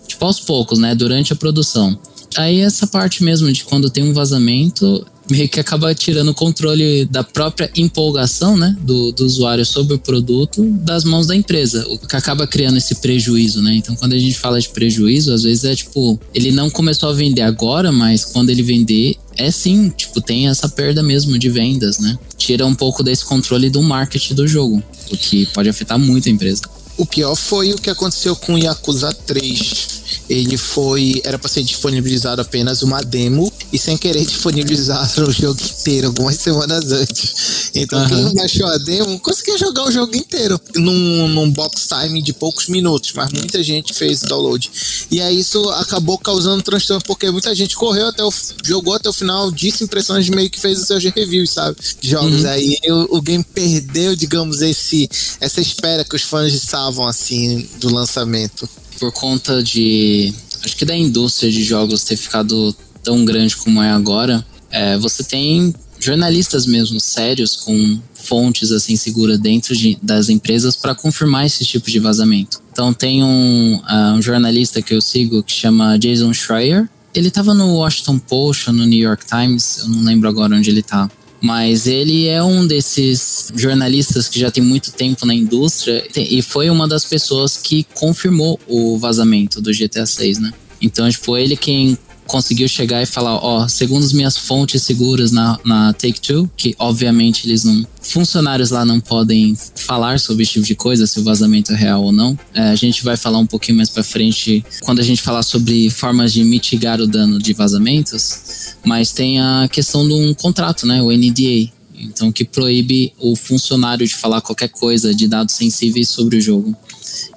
[0.07, 1.99] tipo aos poucos, né, durante a produção.
[2.37, 7.05] Aí essa parte mesmo de quando tem um vazamento, meio que acaba tirando o controle
[7.07, 11.99] da própria empolgação, né, do, do usuário sobre o produto das mãos da empresa, o
[11.99, 13.75] que acaba criando esse prejuízo, né?
[13.75, 17.13] Então, quando a gente fala de prejuízo, às vezes é tipo, ele não começou a
[17.13, 21.99] vender agora, mas quando ele vender, é sim, tipo, tem essa perda mesmo de vendas,
[21.99, 22.19] né?
[22.37, 26.33] Tira um pouco desse controle do marketing do jogo, o que pode afetar muito a
[26.33, 26.63] empresa.
[26.97, 29.95] O pior foi o que aconteceu com Yakuza 3
[30.29, 31.21] ele foi.
[31.25, 36.37] Era para ser disponibilizado apenas uma demo e sem querer disponibilizaram o jogo inteiro algumas
[36.37, 37.71] semanas antes.
[37.75, 38.09] Então uhum.
[38.09, 42.69] quem baixou a demo conseguia jogar o jogo inteiro num, num box time de poucos
[42.69, 44.71] minutos, mas muita gente fez download.
[45.11, 48.33] E aí isso acabou causando transtorno, porque muita gente correu até o.
[48.65, 51.77] jogou até o final, disse impressões meio que fez os seus reviews, sabe?
[52.01, 52.43] De jogos.
[52.43, 52.51] Uhum.
[52.51, 55.09] Aí o, o game perdeu, digamos, esse
[55.41, 56.53] essa espera que os fãs
[56.85, 58.69] estavam assim do lançamento
[58.99, 60.33] por conta de.
[60.63, 65.23] Acho que da indústria de jogos ter ficado tão grande como é agora, é, você
[65.23, 71.65] tem jornalistas mesmo sérios com fontes assim seguras dentro de, das empresas para confirmar esse
[71.65, 72.63] tipo de vazamento.
[72.73, 76.89] Então tem um, uh, um, jornalista que eu sigo que chama Jason Schreier.
[77.15, 80.81] Ele estava no Washington Post no New York Times, eu não lembro agora onde ele
[80.81, 81.11] está.
[81.45, 86.71] Mas ele é um desses jornalistas que já tem muito tempo na indústria e foi
[86.71, 90.55] uma das pessoas que confirmou o vazamento do GTA 6, né?
[90.81, 95.59] Então, tipo, ele quem conseguiu chegar e falar, ó, segundo as minhas fontes seguras na,
[95.65, 97.87] na Take-Two, que obviamente eles não...
[98.01, 102.03] Funcionários lá não podem falar sobre esse tipo de coisa, se o vazamento é real
[102.03, 102.39] ou não.
[102.53, 105.89] É, a gente vai falar um pouquinho mais pra frente quando a gente falar sobre
[105.89, 111.03] formas de mitigar o dano de vazamentos, mas tem a questão de um contrato, né,
[111.03, 116.37] o NDA, então que proíbe o funcionário de falar qualquer coisa de dados sensíveis sobre
[116.39, 116.77] o jogo.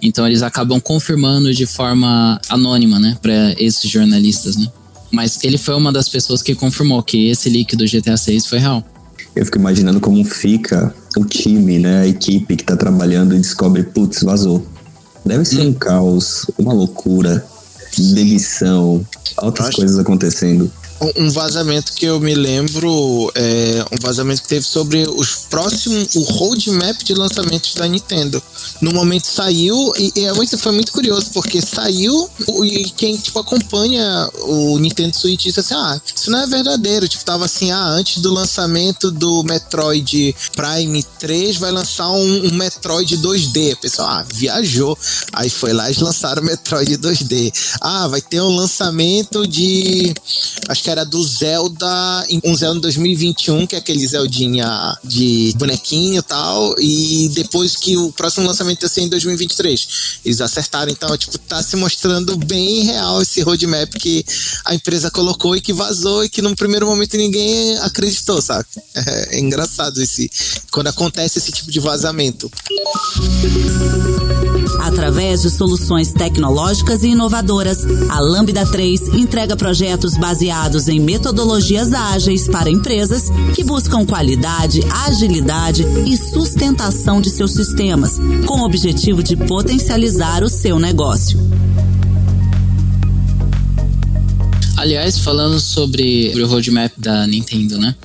[0.01, 4.67] Então eles acabam confirmando de forma anônima, né, para esses jornalistas, né?
[5.11, 8.59] Mas ele foi uma das pessoas que confirmou que esse leak do GTA 6 foi
[8.59, 8.83] real.
[9.35, 13.83] Eu fico imaginando como fica o time, né, a equipe que tá trabalhando e descobre,
[13.83, 14.65] putz, vazou.
[15.25, 15.69] Deve ser hum.
[15.69, 17.45] um caos, uma loucura,
[18.13, 19.05] demissão,
[19.37, 20.71] outras coisas acontecendo
[21.15, 26.21] um vazamento que eu me lembro é um vazamento que teve sobre os próximos o
[26.21, 28.41] roadmap de lançamentos da Nintendo.
[28.81, 32.29] No momento saiu e, e é foi muito curioso porque saiu
[32.63, 37.07] e quem tipo acompanha o Nintendo Switch disse assim: "Ah, isso não é verdadeiro".
[37.07, 42.53] Tipo tava assim: "Ah, antes do lançamento do Metroid Prime 3 vai lançar um, um
[42.53, 43.73] Metroid 2D".
[43.73, 44.97] A pessoa, ah, viajou.
[45.33, 47.53] Aí foi lá e lançaram o Metroid 2D.
[47.81, 50.13] Ah, vai ter um lançamento de
[50.67, 56.21] acho que era do Zelda, um Zelda 2021, que é aquele Zeldinha de bonequinho e
[56.21, 59.87] tal, e depois que o próximo lançamento ia ser em 2023.
[60.25, 64.25] Eles acertaram, então, tipo, tá se mostrando bem real esse roadmap que
[64.65, 68.65] a empresa colocou e que vazou e que no primeiro momento ninguém acreditou, sabe?
[68.95, 70.29] É, é engraçado esse,
[70.71, 72.51] quando acontece esse tipo de vazamento.
[74.79, 82.47] Através de soluções tecnológicas e inovadoras, a Lambda 3 entrega projetos baseados em metodologias ágeis
[82.47, 89.35] para empresas que buscam qualidade, agilidade e sustentação de seus sistemas, com o objetivo de
[89.35, 91.39] potencializar o seu negócio.
[94.77, 97.95] Aliás, falando sobre o roadmap da Nintendo, né?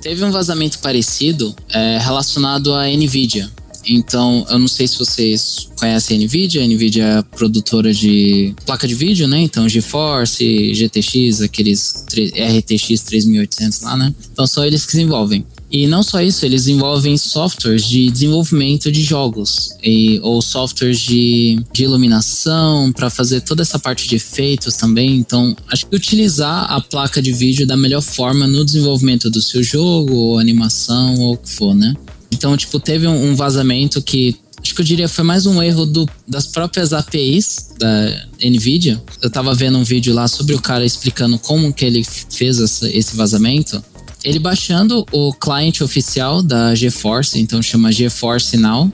[0.00, 3.50] Teve um vazamento parecido é, relacionado à Nvidia.
[3.86, 6.62] Então, eu não sei se vocês conhecem a NVIDIA.
[6.62, 9.40] A NVIDIA é produtora de placa de vídeo, né?
[9.40, 14.14] Então, GeForce, GTX, aqueles RTX 3800 lá, né?
[14.32, 15.44] Então, são eles que desenvolvem.
[15.72, 21.64] E não só isso, eles desenvolvem softwares de desenvolvimento de jogos e, ou softwares de,
[21.72, 25.16] de iluminação para fazer toda essa parte de efeitos também.
[25.16, 29.62] Então, acho que utilizar a placa de vídeo da melhor forma no desenvolvimento do seu
[29.62, 31.94] jogo, ou animação, ou o que for, né?
[32.30, 36.08] Então, tipo, teve um vazamento que acho que eu diria foi mais um erro do,
[36.28, 39.02] das próprias APIs da Nvidia.
[39.20, 42.88] Eu tava vendo um vídeo lá sobre o cara explicando como que ele fez essa,
[42.90, 43.82] esse vazamento.
[44.24, 48.92] Ele baixando o cliente oficial da GeForce, então chama GeForce Now,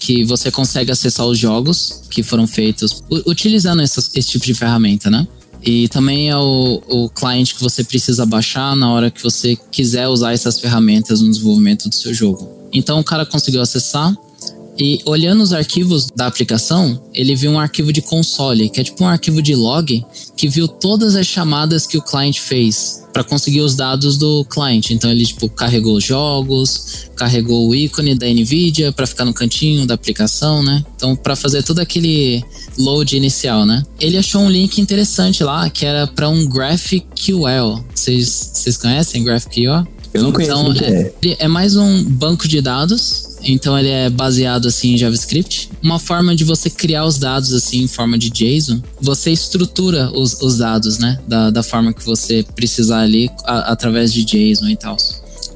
[0.00, 5.26] que você consegue acessar os jogos que foram feitos utilizando esse tipo de ferramenta, né?
[5.62, 10.08] E também é o, o cliente que você precisa baixar na hora que você quiser
[10.08, 12.50] usar essas ferramentas no desenvolvimento do seu jogo.
[12.72, 14.14] Então o cara conseguiu acessar
[14.80, 19.04] e olhando os arquivos da aplicação, ele viu um arquivo de console, que é tipo
[19.04, 20.02] um arquivo de log,
[20.34, 24.94] que viu todas as chamadas que o cliente fez para conseguir os dados do cliente.
[24.94, 29.86] Então ele tipo carregou os jogos, carregou o ícone da Nvidia para ficar no cantinho
[29.86, 30.82] da aplicação, né?
[30.96, 32.42] Então para fazer todo aquele
[32.78, 33.82] load inicial, né?
[34.00, 37.84] Ele achou um link interessante lá que era para um GraphQL.
[37.94, 39.86] Vocês conhecem GraphQL?
[40.14, 40.52] Eu não conheço.
[40.52, 41.12] Então, é.
[41.38, 45.70] é mais um banco de dados então ele é baseado assim em JavaScript.
[45.82, 50.40] Uma forma de você criar os dados assim em forma de JSON, você estrutura os,
[50.40, 51.18] os dados, né?
[51.26, 54.96] Da, da forma que você precisar ali a, através de JSON e tal.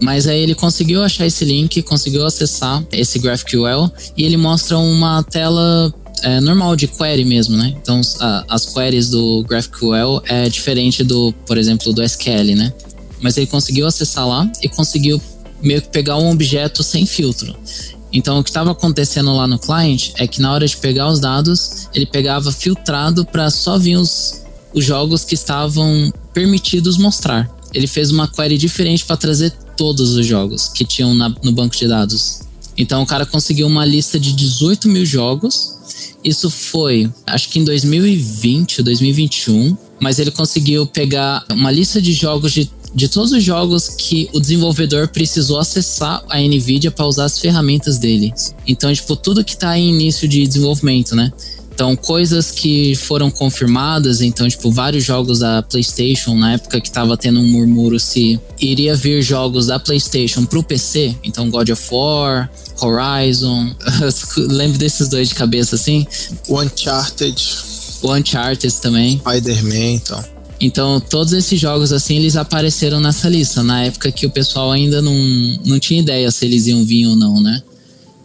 [0.00, 5.22] Mas aí ele conseguiu achar esse link, conseguiu acessar esse GraphQL e ele mostra uma
[5.22, 5.92] tela
[6.22, 7.74] é, normal de query mesmo, né?
[7.80, 12.72] Então a, as queries do GraphQL é diferente do, por exemplo, do SQL, né?
[13.24, 15.18] mas ele conseguiu acessar lá e conseguiu
[15.64, 17.56] meio que pegar um objeto sem filtro.
[18.12, 21.18] Então, o que estava acontecendo lá no client é que na hora de pegar os
[21.18, 27.50] dados, ele pegava filtrado para só vir os, os jogos que estavam permitidos mostrar.
[27.72, 31.74] Ele fez uma query diferente para trazer todos os jogos que tinham na, no banco
[31.74, 32.42] de dados.
[32.76, 35.74] Então, o cara conseguiu uma lista de 18 mil jogos.
[36.22, 39.76] Isso foi, acho que em 2020, 2021.
[39.98, 44.40] Mas ele conseguiu pegar uma lista de jogos de de todos os jogos que o
[44.40, 48.32] desenvolvedor precisou acessar a Nvidia para usar as ferramentas dele.
[48.66, 51.32] Então, tipo, tudo que está em início de desenvolvimento, né?
[51.74, 57.16] Então, coisas que foram confirmadas, então, tipo, vários jogos da PlayStation, na época que tava
[57.16, 62.48] tendo um murmúrio se iria vir jogos da PlayStation pro PC, então God of War,
[62.80, 63.74] Horizon,
[64.38, 66.06] lembro desses dois de cabeça assim.
[66.48, 67.42] O Uncharted.
[68.02, 69.18] O Uncharted também.
[69.18, 70.33] Spider-Man, então.
[70.60, 75.02] Então, todos esses jogos, assim, eles apareceram nessa lista, na época que o pessoal ainda
[75.02, 75.14] não,
[75.64, 77.62] não tinha ideia se eles iam vir ou não, né?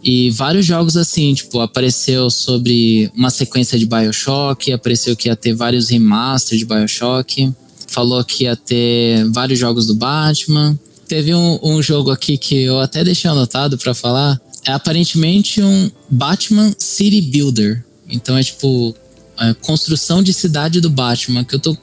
[0.02, 5.52] E vários jogos, assim, tipo, apareceu sobre uma sequência de Bioshock, apareceu que ia ter
[5.52, 7.52] vários remasters de Bioshock,
[7.86, 10.78] falou que ia ter vários jogos do Batman.
[11.06, 15.90] Teve um, um jogo aqui que eu até deixei anotado para falar, é aparentemente um
[16.08, 17.84] Batman City Builder.
[18.08, 18.94] Então é tipo
[19.36, 21.76] a construção de cidade do Batman, que eu tô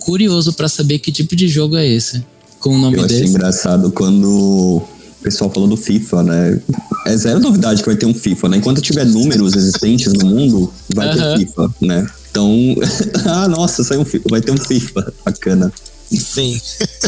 [0.00, 2.24] curioso para saber que tipo de jogo é esse.
[2.58, 3.22] Com o nome eu desse.
[3.22, 6.60] achei engraçado quando o pessoal falou do FIFA, né?
[7.06, 8.56] É zero novidade que vai ter um FIFA, né?
[8.56, 11.38] Enquanto tiver números existentes no mundo, vai uh -huh.
[11.38, 12.10] ter FIFA, né?
[12.30, 12.76] Então,
[13.26, 15.72] ah, nossa, saiu um FIFA, vai ter um FIFA, bacana.
[16.10, 16.60] Sim.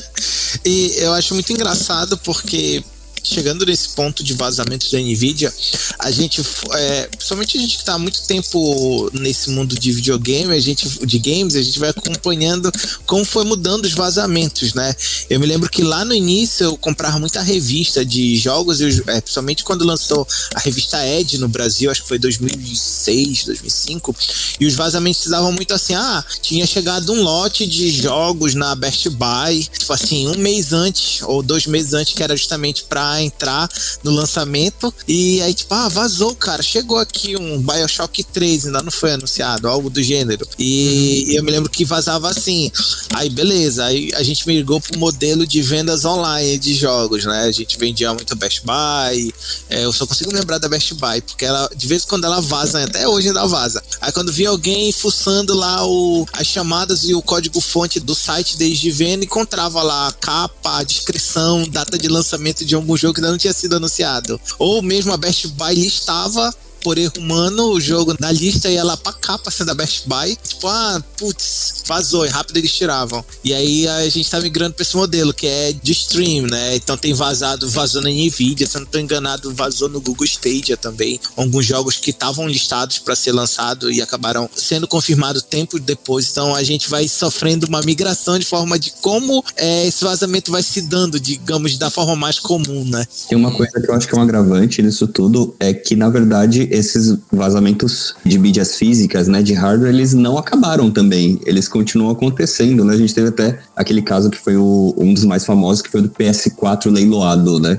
[0.65, 2.85] e eu acho muito engraçado porque
[3.23, 5.53] chegando nesse ponto de vazamentos da Nvidia,
[5.99, 10.55] a gente, é, principalmente a gente que tá há muito tempo nesse mundo de videogame,
[10.55, 12.71] a gente, de games, a gente vai acompanhando
[13.07, 14.95] como foi mudando os vazamentos, né?
[15.31, 19.21] Eu me lembro que lá no início eu comprava muita revista de jogos, eu, é,
[19.21, 24.15] principalmente quando lançou a revista Ed no Brasil, acho que foi 2006, 2005,
[24.61, 29.09] e os vazamentos davam muito assim, ah, tinha chegado um lote de jogos na Best
[29.11, 33.69] Buy, tipo assim, um mês antes ou dois meses antes, que era justamente para entrar
[34.05, 38.93] no lançamento, e aí tipo, ah, vazou, cara, chegou aqui um Bioshock 3, ainda não
[38.93, 40.47] foi anunciado, algo do gênero.
[40.59, 41.35] E uhum.
[41.37, 42.71] eu me lembro que vazava assim.
[43.15, 47.43] Aí beleza, aí a gente migrou pro modelo de vendas online de jogos, né?
[47.43, 49.35] A gente vendia muito Best Buy.
[49.69, 52.41] É, eu só consigo lembrar da Best Buy, porque ela, de vez em quando ela
[52.41, 52.85] vaza, né?
[52.85, 53.83] até hoje ainda vaza.
[54.01, 58.91] Aí quando via alguém fuçando lá o, as chamadas e o código-fonte do site desde
[58.91, 63.31] venda, encontrava lá a capa, a descrição, data de lançamento de algum jogo que ainda
[63.31, 64.41] não tinha sido anunciado.
[64.59, 68.97] Ou mesmo a Best Buy listava por erro humano o jogo na lista ia lá
[68.97, 70.37] pra capa sendo da Best Buy.
[70.37, 73.25] Tipo, ah, putz, vazou, e rápido eles tiravam.
[73.45, 76.77] E aí a gente tá migrando pra esse modelo, que é de stream, né?
[76.77, 80.77] Então tem vazado, vazou na Nvidia, se eu não tô enganado, vazou no Google Stadia
[80.77, 81.21] também.
[81.37, 86.29] Alguns jogos que estavam listados para ser lançado e acabaram sendo confirmados tempo depois.
[86.31, 90.63] Então a gente vai sofrendo uma migração de forma de como é, esse vazamento vai
[90.63, 93.07] se dando, digamos, da forma mais comum, né?
[93.29, 96.09] Tem uma coisa que eu acho que é um agravante nisso tudo, é que na
[96.09, 101.39] verdade esses vazamentos de mídias físicas, né, de hardware, eles não acabaram também.
[101.45, 102.95] Eles continuam acontecendo, né?
[102.95, 106.01] A gente teve até aquele caso que foi o, um dos mais famosos, que foi
[106.01, 107.79] do PS4 leiloado, né?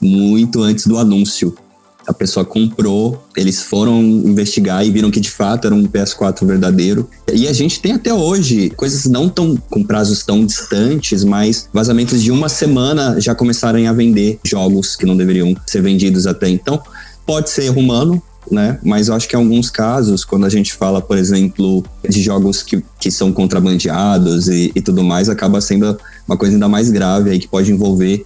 [0.00, 1.54] Muito antes do anúncio.
[2.04, 7.08] A pessoa comprou, eles foram investigar e viram que de fato era um PS4 verdadeiro.
[7.32, 12.20] E a gente tem até hoje coisas não tão com prazos tão distantes, mas vazamentos
[12.20, 16.82] de uma semana já começaram a vender jogos que não deveriam ser vendidos até então.
[17.24, 18.78] Pode ser humano, né?
[18.82, 22.62] Mas eu acho que em alguns casos, quando a gente fala, por exemplo, de jogos
[22.62, 27.30] que, que são contrabandeados e, e tudo mais, acaba sendo uma coisa ainda mais grave
[27.30, 28.24] aí que pode envolver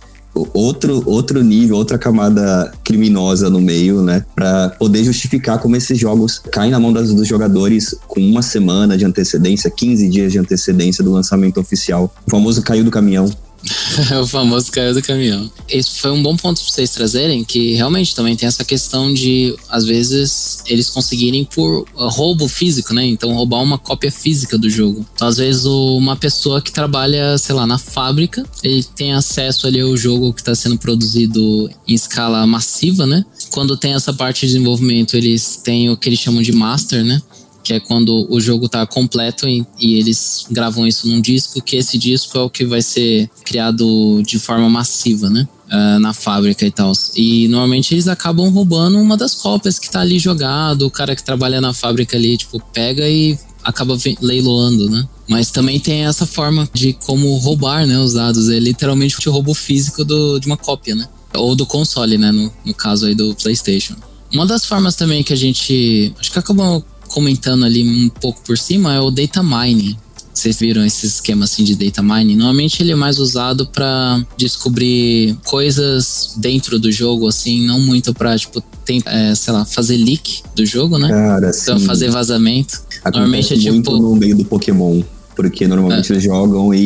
[0.52, 4.24] outro, outro nível, outra camada criminosa no meio, né?
[4.35, 8.96] Para poder justificar como esses jogos caem na mão das, dos jogadores com uma semana
[8.96, 12.12] de antecedência, 15 dias de antecedência do lançamento oficial.
[12.26, 13.31] O famoso caiu do caminhão.
[14.22, 15.50] o famoso caiu do caminhão.
[15.68, 19.55] Esse foi um bom ponto para vocês trazerem, que realmente também tem essa questão de,
[19.68, 23.05] às vezes, eles conseguirem por uh, roubo físico, né?
[23.07, 25.05] Então, roubar uma cópia física do jogo.
[25.14, 29.81] Então, às vezes, uma pessoa que trabalha, sei lá, na fábrica, ele tem acesso ali
[29.81, 33.24] ao jogo que está sendo produzido em escala massiva, né?
[33.50, 37.20] Quando tem essa parte de desenvolvimento, eles têm o que eles chamam de master, né?
[37.66, 41.74] Que é quando o jogo está completo e, e, eles gravam isso num disco, que
[41.74, 45.48] esse disco é o que vai ser criado de forma massiva, né?
[45.66, 46.92] Uh, na fábrica e tal.
[47.16, 51.24] E normalmente eles acabam roubando uma das cópias que está ali jogado, o cara que
[51.24, 55.05] trabalha na fábrica ali, tipo, pega e acaba leiloando, né?
[55.29, 58.48] Mas também tem essa forma de como roubar, né, os dados.
[58.48, 61.09] É literalmente o roubo físico do, de uma cópia, né?
[61.35, 62.31] Ou do console, né?
[62.31, 63.96] No, no caso aí do PlayStation.
[64.33, 66.14] Uma das formas também que a gente.
[66.20, 69.97] Acho que acabou comentando ali um pouco por cima é o data mining.
[70.33, 72.37] Vocês viram esse esquema assim de data mining?
[72.37, 78.38] Normalmente ele é mais usado para descobrir coisas dentro do jogo, assim, não muito para
[78.38, 81.09] tipo, tem, é, sei lá, fazer leak do jogo, né?
[81.09, 81.87] Cara, então sim.
[81.87, 82.83] fazer vazamento.
[83.03, 83.92] Acontece normalmente é tipo.
[83.99, 85.03] No meio do Pokémon
[85.37, 86.14] porque normalmente é.
[86.14, 86.79] eles jogam e,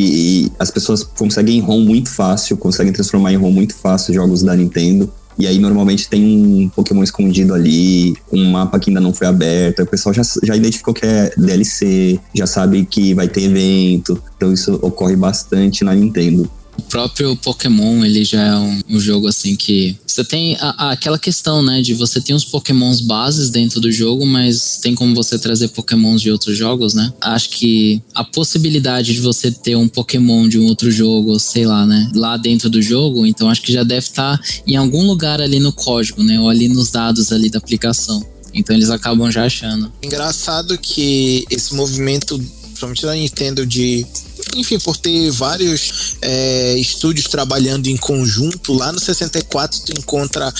[0.44, 4.56] e, as pessoas conseguem ROM muito fácil, conseguem transformar em ROM muito fácil jogos da
[4.56, 5.10] Nintendo.
[5.40, 9.82] E aí normalmente tem um Pokémon escondido ali, um mapa que ainda não foi aberto.
[9.82, 14.22] O pessoal já, já identificou que é DLC, já sabe que vai ter evento.
[14.36, 16.48] Então isso ocorre bastante na Nintendo.
[16.80, 19.94] O próprio Pokémon, ele já é um, um jogo assim que.
[20.06, 21.82] Você tem a, a, aquela questão, né?
[21.82, 26.22] De você ter uns Pokémons bases dentro do jogo, mas tem como você trazer Pokémons
[26.22, 27.12] de outros jogos, né?
[27.20, 31.84] Acho que a possibilidade de você ter um Pokémon de um outro jogo, sei lá,
[31.84, 32.10] né?
[32.14, 35.60] Lá dentro do jogo, então acho que já deve estar tá em algum lugar ali
[35.60, 36.40] no código, né?
[36.40, 38.24] Ou ali nos dados ali da aplicação.
[38.54, 39.92] Então eles acabam já achando.
[40.02, 44.06] Engraçado que esse movimento, principalmente da Nintendo, de
[44.56, 50.52] enfim, por ter vários é, estúdios trabalhando em conjunto, lá no 64 tu encontra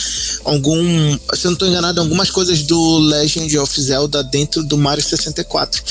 [0.45, 5.05] algum, se eu não estou enganado, algumas coisas do Legend of Zelda dentro do Mario
[5.05, 5.83] 64.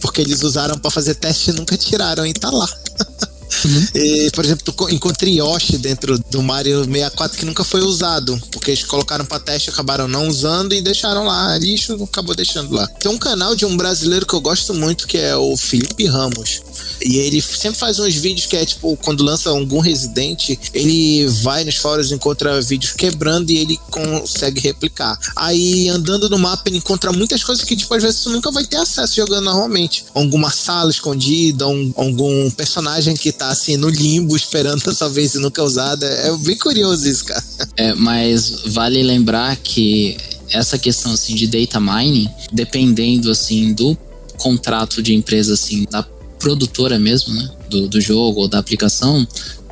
[0.00, 2.68] Porque eles usaram para fazer teste e nunca tiraram e tá lá.
[3.64, 3.86] Uhum.
[3.94, 8.84] E, por exemplo, encontrei Yoshi dentro do Mario 64 que nunca foi usado, porque eles
[8.84, 11.56] colocaram para teste, acabaram não usando e deixaram lá.
[11.58, 12.86] Lixo acabou deixando lá.
[12.86, 16.62] Tem um canal de um brasileiro que eu gosto muito, que é o Felipe Ramos.
[17.04, 21.64] E ele sempre faz uns vídeos que é tipo, quando lança algum residente, ele vai
[21.64, 25.18] nos fóruns, encontra vídeos quebrando e ele consegue replicar.
[25.36, 28.64] Aí andando no mapa, ele encontra muitas coisas que, tipo, às vezes você nunca vai
[28.64, 30.04] ter acesso jogando normalmente.
[30.14, 35.34] Alguma sala escondida, um, algum personagem que tá assim no limbo esperando a sua vez
[35.34, 36.06] e nunca usada.
[36.06, 37.44] É bem curioso isso, cara.
[37.76, 40.16] É, mas vale lembrar que
[40.50, 43.96] essa questão assim de data mining, dependendo assim do
[44.38, 46.02] contrato de empresa assim da
[46.38, 49.26] produtora mesmo, né, do, do jogo ou da aplicação,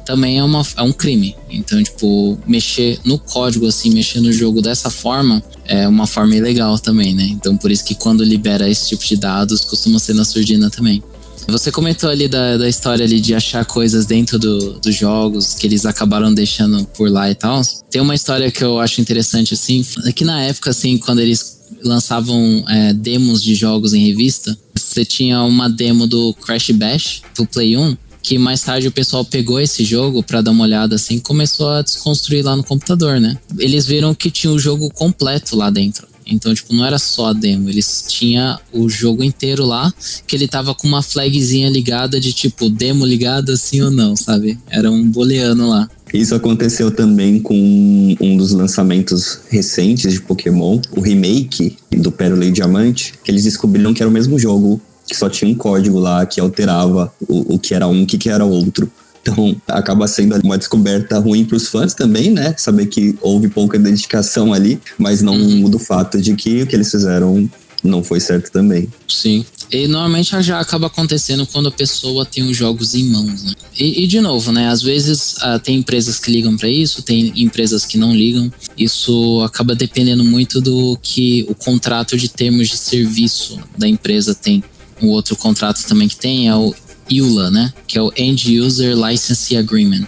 [0.07, 1.35] também é, uma, é um crime.
[1.51, 6.79] Então, tipo, mexer no código, assim, mexer no jogo dessa forma é uma forma ilegal
[6.79, 7.25] também, né?
[7.25, 11.03] Então, por isso que quando libera esse tipo de dados, costuma ser na surdina também.
[11.49, 15.67] Você comentou ali da, da história ali de achar coisas dentro do, dos jogos que
[15.67, 17.63] eles acabaram deixando por lá e tal.
[17.91, 21.57] Tem uma história que eu acho interessante, assim, é que na época, assim, quando eles
[21.85, 27.47] lançavam é, demos de jogos em revista, você tinha uma demo do Crash Bash, do
[27.47, 31.21] Play 1, que mais tarde o pessoal pegou esse jogo para dar uma olhada assim,
[31.21, 33.39] começou a desconstruir lá no computador, né?
[33.57, 36.09] Eles viram que tinha o jogo completo lá dentro.
[36.27, 39.93] Então, tipo, não era só a demo, eles tinha o jogo inteiro lá,
[40.27, 44.59] que ele tava com uma flagzinha ligada de tipo, demo ligada sim ou não, sabe?
[44.69, 45.89] Era um booleano lá.
[46.13, 52.51] Isso aconteceu também com um dos lançamentos recentes de Pokémon, o remake do Pérola e
[52.51, 56.25] Diamante, que eles descobriram que era o mesmo jogo, que só tinha um código lá
[56.25, 58.91] que alterava o, o que era um, o que, que era outro.
[59.31, 62.55] Então, acaba sendo uma descoberta ruim para os fãs também, né?
[62.57, 65.59] Saber que houve pouca dedicação ali, mas não uhum.
[65.59, 67.49] muda o fato de que o que eles fizeram
[67.83, 68.89] não foi certo também.
[69.09, 69.45] Sim.
[69.71, 73.53] E normalmente já acaba acontecendo quando a pessoa tem os jogos em mãos, né?
[73.79, 74.69] E, e de novo, né?
[74.69, 78.53] Às vezes uh, tem empresas que ligam para isso, tem empresas que não ligam.
[78.79, 84.63] Isso acaba dependendo muito do que o contrato de termos de serviço da empresa tem.
[85.03, 86.75] O outro contrato também que tem é o
[87.11, 87.73] EULA, né?
[87.87, 90.07] Que é o End User License Agreement.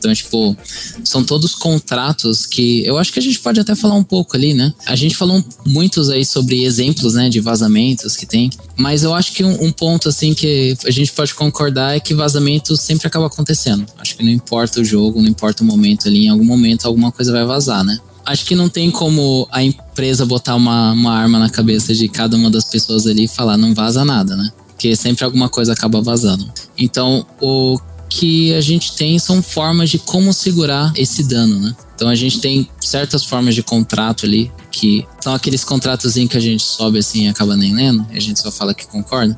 [0.00, 0.56] Então, tipo,
[1.04, 4.54] são todos contratos que eu acho que a gente pode até falar um pouco ali,
[4.54, 4.72] né?
[4.86, 9.32] A gente falou muitos aí sobre exemplos, né, de vazamentos que tem, mas eu acho
[9.32, 13.26] que um, um ponto, assim, que a gente pode concordar é que vazamento sempre acaba
[13.26, 13.84] acontecendo.
[13.98, 17.12] Acho que não importa o jogo, não importa o momento ali, em algum momento alguma
[17.12, 17.98] coisa vai vazar, né?
[18.24, 22.36] Acho que não tem como a empresa botar uma, uma arma na cabeça de cada
[22.36, 24.50] uma das pessoas ali e falar não vaza nada, né?
[24.80, 26.50] Porque sempre alguma coisa acaba vazando.
[26.78, 27.78] Então, o
[28.08, 31.76] que a gente tem são formas de como segurar esse dano, né?
[31.94, 36.40] Então a gente tem certas formas de contrato ali, que são aqueles contratos que a
[36.40, 39.36] gente sobe assim e acaba nem lendo, a gente só fala que concorda.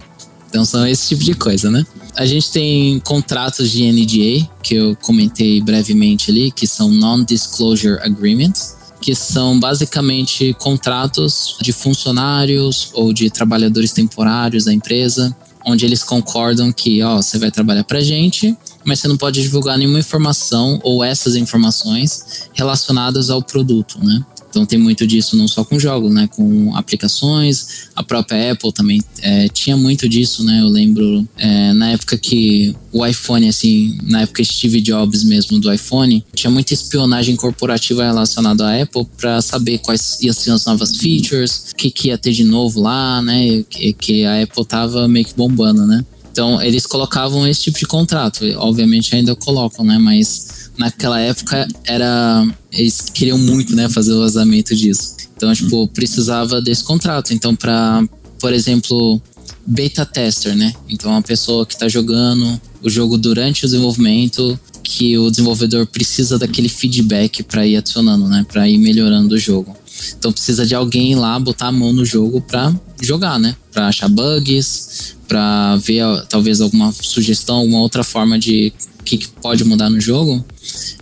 [0.48, 1.84] Então são esse tipo de coisa, né?
[2.14, 8.76] A gente tem contratos de NDA, que eu comentei brevemente ali, que são Non-Disclosure Agreements
[9.02, 15.36] que são basicamente contratos de funcionários ou de trabalhadores temporários da empresa,
[15.66, 19.76] onde eles concordam que, ó, você vai trabalhar pra gente, mas você não pode divulgar
[19.76, 24.24] nenhuma informação ou essas informações relacionadas ao produto, né?
[24.52, 26.28] Então tem muito disso não só com jogos, né?
[26.28, 27.88] Com aplicações.
[27.96, 30.60] A própria Apple também é, tinha muito disso, né?
[30.60, 35.72] Eu lembro é, na época que o iPhone, assim, na época Steve Jobs mesmo do
[35.72, 40.98] iPhone, tinha muita espionagem corporativa relacionada à Apple para saber quais iam ser as novas
[40.98, 43.64] features, o que, que ia ter de novo lá, né?
[43.70, 46.04] Que, que a Apple tava meio que bombando, né?
[46.30, 48.44] Então eles colocavam esse tipo de contrato.
[48.56, 49.98] Obviamente ainda colocam, né?
[49.98, 52.46] Mas naquela época era.
[52.70, 55.16] Eles queriam muito, né, fazer o vazamento disso.
[55.36, 57.34] Então, tipo, precisava desse contrato.
[57.34, 58.06] Então, para,
[58.38, 59.20] por exemplo,
[59.66, 60.72] beta tester, né?
[60.88, 66.38] Então, uma pessoa que está jogando o jogo durante o desenvolvimento, que o desenvolvedor precisa
[66.38, 68.44] daquele feedback para ir adicionando, né?
[68.50, 69.76] Para ir melhorando o jogo.
[70.18, 73.54] Então precisa de alguém lá botar a mão no jogo para jogar, né?
[73.70, 78.70] Para achar bugs, para ver talvez alguma sugestão, alguma outra forma de
[79.00, 80.44] o que, que pode mudar no jogo,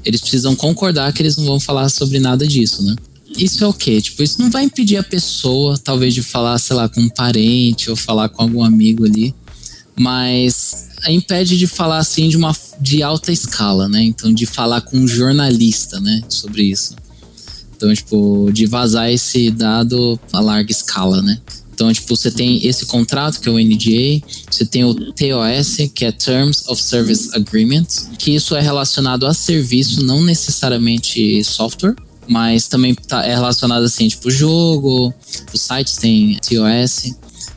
[0.05, 2.95] eles precisam concordar que eles não vão falar sobre nada disso, né?
[3.37, 4.01] Isso é o quê?
[4.01, 7.91] Tipo, isso não vai impedir a pessoa, talvez, de falar, sei lá, com um parente
[7.91, 9.35] ou falar com algum amigo ali,
[9.99, 14.01] mas impede de falar assim de uma de alta escala, né?
[14.01, 16.95] Então, de falar com um jornalista, né, sobre isso.
[17.77, 21.41] Então, tipo, de vazar esse dado a larga escala, né?
[21.81, 26.05] Então, tipo, você tem esse contrato, que é o NDA, você tem o TOS, que
[26.05, 27.87] é Terms of Service Agreement,
[28.19, 31.97] que isso é relacionado a serviço, não necessariamente software,
[32.29, 35.15] mas também tá, é relacionado assim, tipo, jogo,
[35.55, 37.15] os sites têm TOS.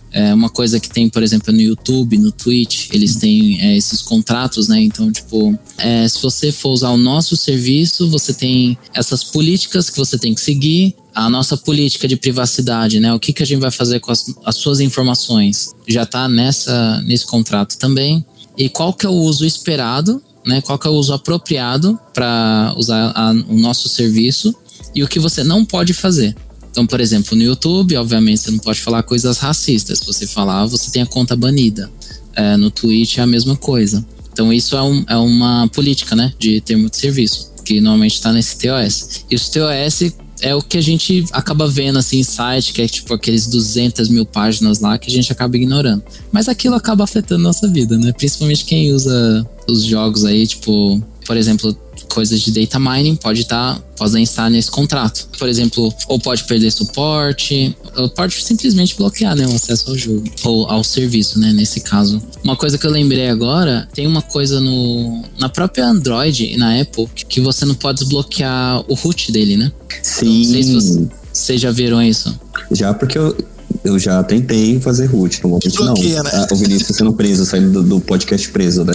[0.10, 4.02] É uma coisa que tem, por exemplo, no YouTube, no Twitch, eles têm é, esses
[4.02, 4.80] contratos, né?
[4.80, 9.98] Então, tipo, é, se você for usar o nosso serviço, você tem essas políticas que
[9.98, 13.14] você tem que seguir, a nossa política de privacidade, né?
[13.14, 15.74] O que, que a gente vai fazer com as, as suas informações?
[15.88, 18.26] Já está nessa nesse contrato também.
[18.58, 20.62] e qual que é o uso esperado, né?
[20.62, 24.54] Qual que é o uso apropriado para usar a, o nosso serviço
[24.96, 26.36] e o que você não pode fazer.
[26.70, 30.00] Então, por exemplo, no YouTube, obviamente, você não pode falar coisas racistas.
[30.00, 31.90] Se você falar, você tem a conta banida.
[32.36, 34.04] É, no Twitch é a mesma coisa.
[34.32, 36.34] Então, isso é, um, é uma política, né?
[36.40, 39.24] De termo de serviço, que normalmente está nesse TOS.
[39.30, 42.88] E os TOS é o que a gente acaba vendo assim em site, que é
[42.88, 46.04] tipo aqueles 200 mil páginas lá que a gente acaba ignorando.
[46.32, 48.12] Mas aquilo acaba afetando nossa vida, né?
[48.14, 51.78] Principalmente quem usa os jogos aí, tipo, por exemplo,
[52.14, 55.28] coisas de data mining pode estar, tá, podem estar nesse contrato.
[55.40, 60.24] Por exemplo, ou pode perder suporte, ou pode simplesmente bloquear né, o acesso ao jogo,
[60.44, 62.22] ou ao serviço, né, nesse caso.
[62.44, 66.80] Uma coisa que eu lembrei agora, tem uma coisa no, na própria Android e na
[66.80, 69.72] Apple que você não pode desbloquear o root dele, né?
[70.04, 70.46] Sim.
[70.46, 72.40] Não sei se você, vocês já viram isso.
[72.72, 73.36] Já porque eu,
[73.84, 75.94] eu já tentei fazer root, não vou mentir, não.
[76.24, 76.30] Né?
[76.34, 78.94] Ah, o Vinícius sendo preso, saindo do, do podcast preso, né?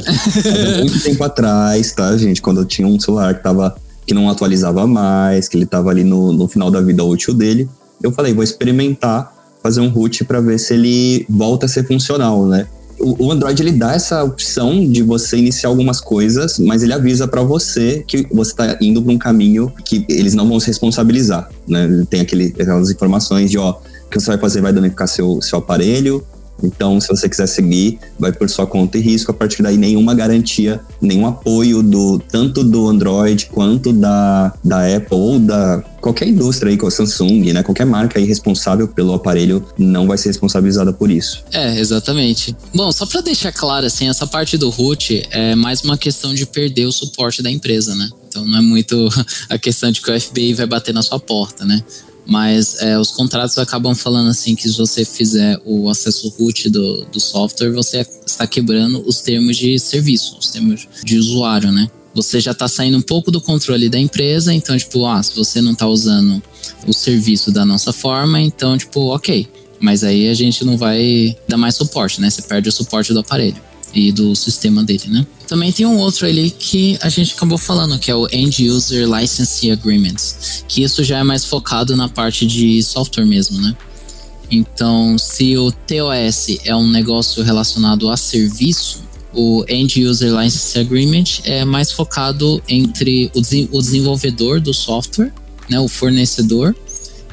[0.80, 2.40] muito tempo atrás, tá, gente?
[2.40, 3.76] Quando eu tinha um celular que tava
[4.06, 7.68] que não atualizava mais, que ele tava ali no, no final da vida útil dele,
[8.02, 9.30] eu falei, vou experimentar
[9.62, 12.66] fazer um root para ver se ele volta a ser funcional, né?
[12.98, 17.28] O, o Android ele dá essa opção de você iniciar algumas coisas, mas ele avisa
[17.28, 21.48] para você que você está indo para um caminho que eles não vão se responsabilizar,
[21.66, 21.84] né?
[21.84, 23.76] Ele tem aquele, aquelas informações de ó,
[24.10, 26.24] que você vai fazer vai danificar seu, seu aparelho.
[26.62, 29.30] Então, se você quiser seguir, vai por sua conta e risco.
[29.30, 35.16] A partir daí, nenhuma garantia, nenhum apoio do tanto do Android quanto da, da Apple
[35.16, 37.62] ou da qualquer indústria aí, com a Samsung, né?
[37.62, 41.44] Qualquer marca aí responsável pelo aparelho não vai ser responsabilizada por isso.
[41.52, 42.56] É, exatamente.
[42.74, 46.46] Bom, só para deixar claro, assim, essa parte do root é mais uma questão de
[46.46, 48.08] perder o suporte da empresa, né?
[48.28, 49.08] Então não é muito
[49.48, 51.82] a questão de que o FBI vai bater na sua porta, né?
[52.28, 57.06] Mas é, os contratos acabam falando assim que se você fizer o acesso root do,
[57.06, 61.90] do software, você está quebrando os termos de serviço, os termos de usuário, né?
[62.14, 65.62] Você já está saindo um pouco do controle da empresa, então, tipo, ah, se você
[65.62, 66.42] não está usando
[66.86, 69.48] o serviço da nossa forma, então, tipo, ok.
[69.80, 72.28] Mas aí a gente não vai dar mais suporte, né?
[72.28, 75.26] Você perde o suporte do aparelho e do sistema dele, né?
[75.46, 79.08] Também tem um outro ali que a gente acabou falando, que é o End User
[79.08, 83.74] Licensing Agreements, que isso já é mais focado na parte de software mesmo, né?
[84.50, 89.02] Então, se o TOS é um negócio relacionado a serviço,
[89.34, 93.40] o End User License Agreement é mais focado entre o,
[93.80, 95.32] desenvolvedor do software,
[95.68, 96.74] né, o fornecedor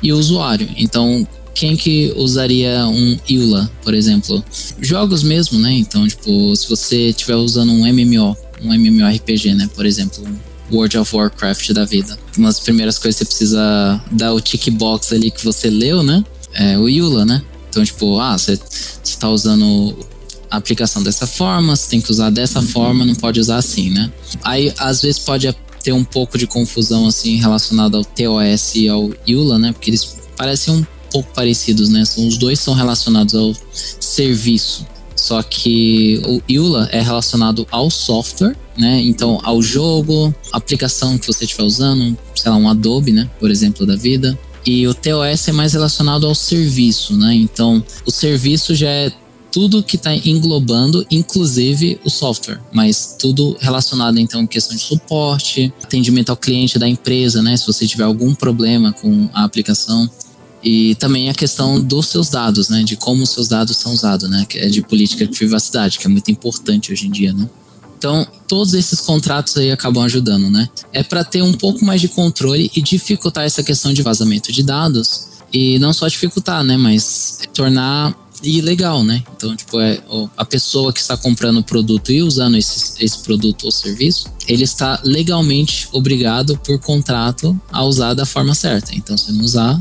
[0.03, 0.69] e o usuário.
[0.77, 1.25] Então,
[1.55, 4.43] quem que usaria um EULA, por exemplo?
[4.81, 5.71] Jogos mesmo, né?
[5.71, 9.69] Então, tipo, se você estiver usando um MMO, um MMORPG, né?
[9.73, 12.19] Por exemplo, um World of Warcraft da vida.
[12.37, 16.03] Uma das primeiras coisas que você precisa dar o tick box ali que você leu,
[16.03, 16.23] né?
[16.53, 17.41] É o EULA, né?
[17.69, 18.59] Então, tipo, ah, você
[19.03, 19.97] está usando
[20.51, 24.11] a aplicação dessa forma, você tem que usar dessa forma, não pode usar assim, né?
[24.43, 29.11] Aí, às vezes, pode ter um pouco de confusão, assim, relacionada ao TOS e ao
[29.25, 29.71] EULA, né?
[29.71, 30.85] Porque eles parecem um
[31.15, 32.03] pouco parecidos, né?
[32.17, 33.55] Os dois são relacionados ao
[34.01, 34.85] serviço.
[35.15, 39.01] Só que o EULA é relacionado ao software, né?
[39.01, 43.29] Então, ao jogo, aplicação que você estiver usando, sei lá, um Adobe, né?
[43.39, 44.37] Por exemplo, da vida.
[44.65, 47.33] E o TOS é mais relacionado ao serviço, né?
[47.33, 49.11] Então, o serviço já é
[49.49, 55.73] tudo que está englobando, inclusive o software, mas tudo relacionado então em questão de suporte,
[55.81, 57.55] atendimento ao cliente da empresa, né?
[57.55, 60.09] Se você tiver algum problema com a aplicação,
[60.65, 62.81] e também a questão dos seus dados, né?
[62.81, 64.45] De como os seus dados são usados, né?
[64.49, 67.47] Que é de política de privacidade, que é muito importante hoje em dia, né?
[67.95, 70.67] Então, todos esses contratos aí acabam ajudando, né?
[70.91, 74.63] É para ter um pouco mais de controle e dificultar essa questão de vazamento de
[74.63, 75.27] dados.
[75.53, 76.75] E não só dificultar, né?
[76.75, 79.23] Mas tornar ilegal, né?
[79.35, 80.01] Então, tipo, é,
[80.35, 84.63] a pessoa que está comprando o produto e usando esse, esse produto ou serviço, ele
[84.63, 88.93] está legalmente obrigado por contrato a usar da forma certa.
[88.95, 89.79] Então, se não usar,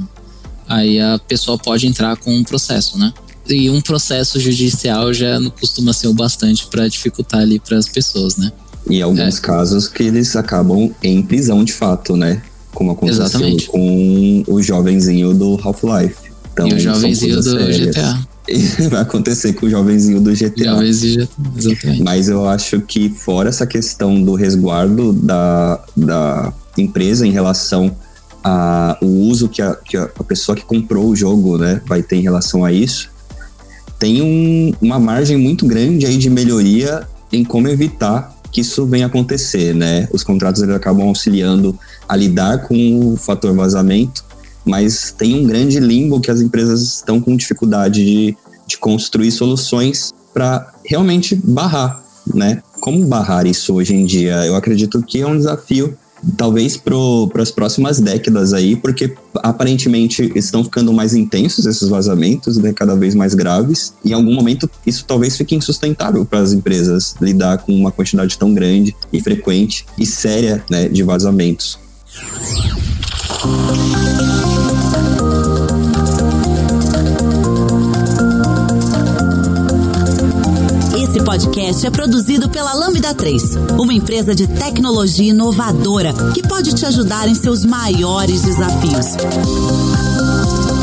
[0.68, 3.12] aí a pessoa pode entrar com um processo, né?
[3.48, 7.88] E um processo judicial já não costuma ser o bastante para dificultar ali para as
[7.88, 8.50] pessoas, né?
[8.88, 9.40] E alguns é.
[9.40, 12.42] casos que eles acabam em prisão de fato, né?
[12.72, 13.66] Como aconteceu Exatamente.
[13.66, 16.32] com o jovenzinho do Half-Life.
[16.52, 17.96] Então, e o jovenzinho do sérias.
[17.96, 18.34] GTA.
[18.90, 20.64] vai acontecer com o jovenzinho do GTA.
[20.64, 22.02] Jovenzinho, exatamente.
[22.02, 27.94] Mas eu acho que fora essa questão do resguardo da, da empresa em relação
[28.44, 32.16] a, o uso que a, que a pessoa que comprou o jogo né, vai ter
[32.16, 33.10] em relação a isso,
[33.98, 39.06] tem um, uma margem muito grande aí de melhoria em como evitar que isso venha
[39.06, 40.08] acontecer, né?
[40.12, 41.76] Os contratos eles acabam auxiliando
[42.08, 44.24] a lidar com o fator vazamento,
[44.64, 50.12] mas tem um grande limbo que as empresas estão com dificuldade de, de construir soluções
[50.32, 52.62] para realmente barrar né?
[52.80, 54.44] Como barrar isso hoje em dia?
[54.46, 55.96] Eu acredito que é um desafio
[56.36, 62.72] talvez para as próximas décadas aí, porque aparentemente estão ficando mais intensos esses vazamentos, né,
[62.72, 63.94] cada vez mais graves.
[64.04, 68.38] E em algum momento isso talvez fique insustentável para as empresas lidar com uma quantidade
[68.38, 71.78] tão grande e frequente e séria né, de vazamentos.
[81.22, 87.28] Podcast é produzido pela Lambda 3, uma empresa de tecnologia inovadora que pode te ajudar
[87.28, 89.16] em seus maiores desafios.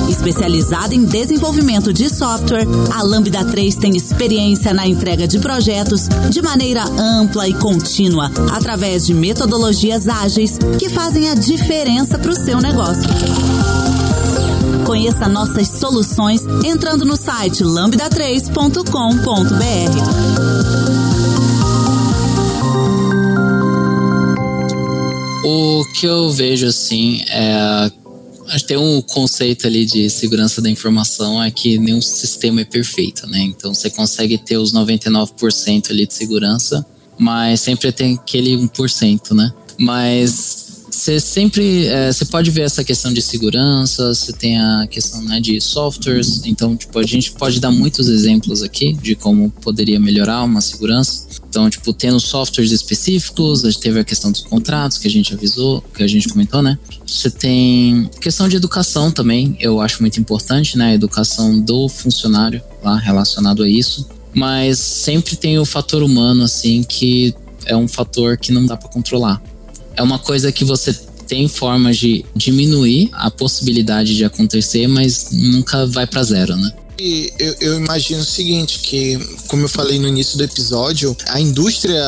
[0.09, 6.41] Especializada em desenvolvimento de software, a Lambda 3 tem experiência na entrega de projetos de
[6.41, 12.61] maneira ampla e contínua, através de metodologias ágeis que fazem a diferença para o seu
[12.61, 13.09] negócio.
[14.85, 20.20] Conheça nossas soluções entrando no site lambda3.com.br.
[25.43, 27.91] O que eu vejo assim é
[28.67, 33.39] tem um conceito ali de segurança da informação é que nenhum sistema é perfeito, né?
[33.41, 36.85] Então você consegue ter os 99% ali de segurança,
[37.17, 39.53] mas sempre tem aquele 1%, né?
[39.77, 40.61] Mas
[40.91, 45.39] você sempre é, você pode ver essa questão de segurança, você tem a questão né,
[45.39, 50.43] de softwares, então tipo, a gente pode dar muitos exemplos aqui de como poderia melhorar
[50.43, 51.30] uma segurança.
[51.51, 55.33] Então, tipo, tendo softwares específicos, a gente teve a questão dos contratos que a gente
[55.33, 56.79] avisou, que a gente comentou, né?
[57.05, 60.91] Você tem questão de educação também, eu acho muito importante, né?
[60.91, 64.07] A educação do funcionário lá relacionado a isso.
[64.33, 67.35] Mas sempre tem o fator humano, assim, que
[67.65, 69.41] é um fator que não dá para controlar
[69.95, 70.93] é uma coisa que você
[71.27, 76.73] tem formas de diminuir a possibilidade de acontecer, mas nunca vai para zero, né?
[77.39, 81.99] Eu, eu, imagino o seguinte, que como eu falei no início do episódio, a indústria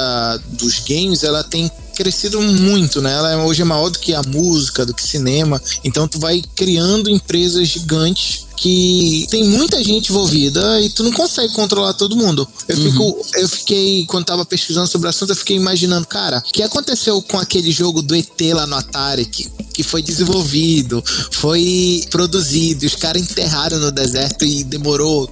[0.50, 3.14] dos games ela tem crescido muito, né?
[3.14, 5.62] Ela é, hoje é maior do que a música, do que cinema.
[5.84, 11.54] Então tu vai criando empresas gigantes que tem muita gente envolvida e tu não consegue
[11.54, 12.48] controlar todo mundo.
[12.68, 12.84] Eu, uhum.
[12.84, 16.64] fico, eu fiquei, quando tava pesquisando sobre o assunto, eu fiquei imaginando, cara, o que
[16.64, 22.86] aconteceu com aquele jogo do ET lá no Atari, que, que foi desenvolvido, foi produzido,
[22.86, 25.30] os caras enterraram no deserto e demorou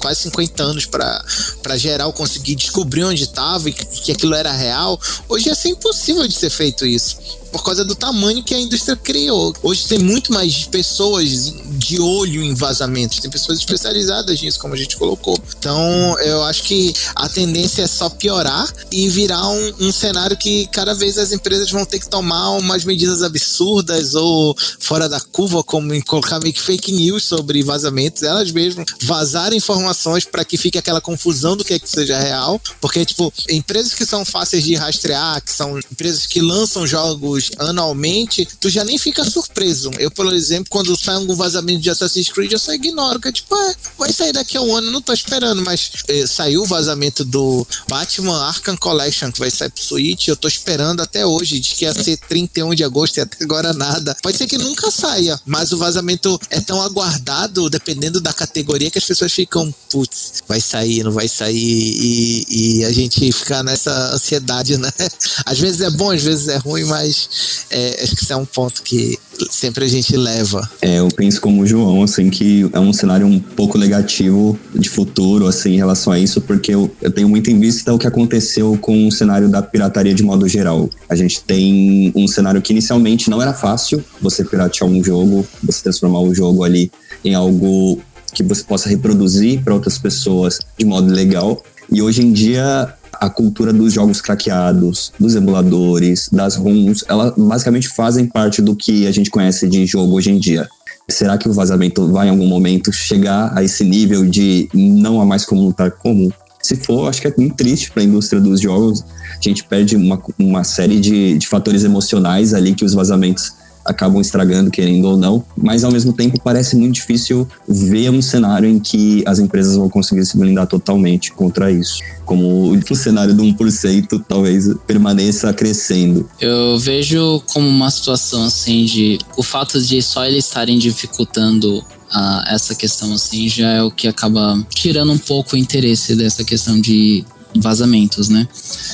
[0.00, 5.00] quase 50 anos para geral conseguir descobrir onde estava e que aquilo era real.
[5.28, 7.16] Hoje ia ser impossível de ser feito isso
[7.54, 9.54] por causa do tamanho que a indústria criou.
[9.62, 14.76] Hoje tem muito mais pessoas de olho em vazamentos, tem pessoas especializadas nisso, como a
[14.76, 15.38] gente colocou.
[15.56, 20.66] Então, eu acho que a tendência é só piorar e virar um, um cenário que
[20.72, 25.62] cada vez as empresas vão ter que tomar umas medidas absurdas ou fora da curva,
[25.62, 30.56] como em colocar meio que fake news sobre vazamentos, elas mesmas vazarem informações para que
[30.56, 34.64] fique aquela confusão do que é que seja real, porque, tipo, empresas que são fáceis
[34.64, 39.90] de rastrear, que são empresas que lançam jogos anualmente, tu já nem fica surpreso.
[39.98, 43.32] Eu, por exemplo, quando sai algum vazamento de Assassin's Creed, eu só ignoro, que é
[43.32, 46.66] tipo, é, vai sair daqui a um ano, não tô esperando, mas é, saiu o
[46.66, 51.60] vazamento do Batman Arkham Collection, que vai sair pro Switch, eu tô esperando até hoje,
[51.60, 54.16] diz que ia ser 31 de agosto e até agora nada.
[54.22, 58.98] Pode ser que nunca saia, mas o vazamento é tão aguardado, dependendo da categoria, que
[58.98, 64.14] as pessoas ficam, putz, vai sair, não vai sair, e, e a gente fica nessa
[64.14, 64.90] ansiedade, né?
[65.46, 67.28] Às vezes é bom, às vezes é ruim, mas
[67.70, 69.18] é, acho que isso é um ponto que
[69.50, 70.68] sempre a gente leva.
[70.80, 74.88] É, eu penso como o João, assim, que é um cenário um pouco negativo de
[74.88, 78.06] futuro, assim, em relação a isso, porque eu, eu tenho muito em vista o que
[78.06, 80.88] aconteceu com o cenário da pirataria de modo geral.
[81.08, 85.82] A gente tem um cenário que inicialmente não era fácil você piratear um jogo, você
[85.82, 86.90] transformar o jogo ali
[87.24, 88.00] em algo
[88.32, 91.62] que você possa reproduzir para outras pessoas de modo legal.
[91.90, 97.88] E hoje em dia a cultura dos jogos craqueados, dos emuladores, das ROMs, elas basicamente
[97.88, 100.68] fazem parte do que a gente conhece de jogo hoje em dia.
[101.08, 105.26] Será que o vazamento vai em algum momento chegar a esse nível de não há
[105.26, 106.30] mais como lutar comum?
[106.62, 109.04] Se for, acho que é muito triste para a indústria dos jogos.
[109.38, 113.52] A gente perde uma, uma série de, de fatores emocionais ali que os vazamentos
[113.84, 118.68] acabam estragando, querendo ou não, mas ao mesmo tempo parece muito difícil ver um cenário
[118.68, 121.98] em que as empresas vão conseguir se blindar totalmente contra isso.
[122.24, 126.28] Como o cenário do 1% talvez permaneça crescendo.
[126.40, 132.46] Eu vejo como uma situação assim de o fato de só eles estarem dificultando Uh,
[132.46, 136.80] essa questão assim já é o que acaba tirando um pouco o interesse dessa questão
[136.80, 137.24] de
[137.56, 138.46] vazamentos, né?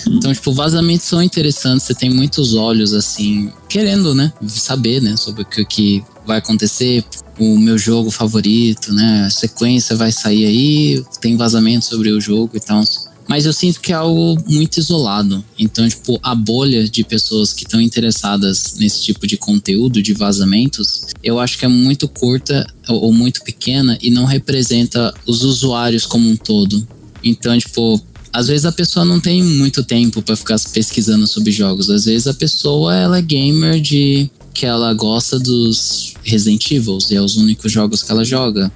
[0.06, 4.32] Então, tipo, vazamentos são interessantes, você tem muitos olhos, assim, querendo, né?
[4.46, 5.16] Saber, né?
[5.16, 7.04] Sobre o que, que vai acontecer,
[7.38, 9.24] o meu jogo favorito, né?
[9.26, 12.84] A sequência vai sair aí, tem vazamento sobre o jogo e tal.
[13.30, 15.44] Mas eu sinto que é algo muito isolado.
[15.56, 21.06] Então, tipo, a bolha de pessoas que estão interessadas nesse tipo de conteúdo, de vazamentos,
[21.22, 26.28] eu acho que é muito curta ou muito pequena e não representa os usuários como
[26.28, 26.84] um todo.
[27.22, 28.02] Então, tipo,
[28.32, 31.90] às vezes a pessoa não tem muito tempo para ficar pesquisando sobre jogos.
[31.90, 37.14] Às vezes a pessoa ela é gamer de que ela gosta dos Resident Evil e
[37.14, 38.70] é os únicos jogos que ela joga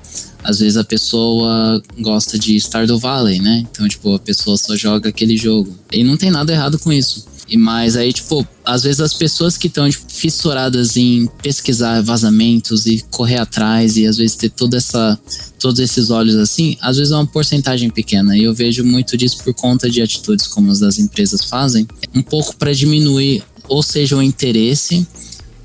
[0.45, 3.65] às vezes a pessoa gosta de Stardew Valley, né?
[3.71, 5.75] Então, tipo, a pessoa só joga aquele jogo.
[5.91, 7.27] E não tem nada errado com isso.
[7.49, 12.87] E mas aí, tipo, às vezes as pessoas que estão tipo, fissuradas em pesquisar vazamentos
[12.87, 15.19] e correr atrás e às vezes ter toda essa
[15.59, 18.37] todos esses olhos assim, às vezes é uma porcentagem pequena.
[18.37, 22.23] E eu vejo muito disso por conta de atitudes como as das empresas fazem, um
[22.23, 25.07] pouco para diminuir ou seja o interesse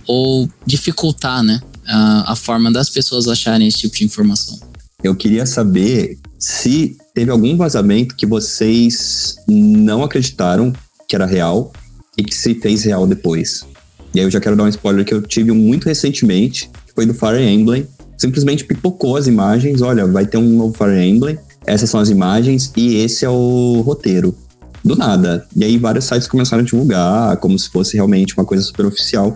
[0.07, 4.59] ou dificultar, né, a, a forma das pessoas acharem esse tipo de informação.
[5.03, 10.73] Eu queria saber se teve algum vazamento que vocês não acreditaram
[11.09, 11.73] que era real
[12.15, 13.65] e que se fez real depois.
[14.13, 17.05] E aí eu já quero dar um spoiler que eu tive muito recentemente, que foi
[17.05, 17.87] do Fire Emblem.
[18.15, 22.71] Simplesmente pipocou as imagens, olha, vai ter um novo Fire Emblem, essas são as imagens
[22.77, 24.35] e esse é o roteiro.
[24.83, 25.45] Do nada.
[25.55, 29.35] E aí vários sites começaram a divulgar como se fosse realmente uma coisa super oficial.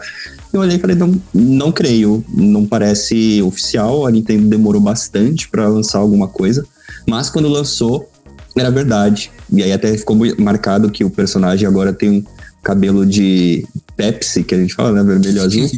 [0.52, 5.68] Eu olhei e falei, não, não creio, não parece oficial, a Nintendo demorou bastante para
[5.68, 6.66] lançar alguma coisa,
[7.08, 8.08] mas quando lançou,
[8.56, 9.32] era verdade.
[9.52, 12.24] E aí até ficou marcado que o personagem agora tem um
[12.62, 15.70] cabelo de Pepsi, que a gente fala, né, vermelho azul.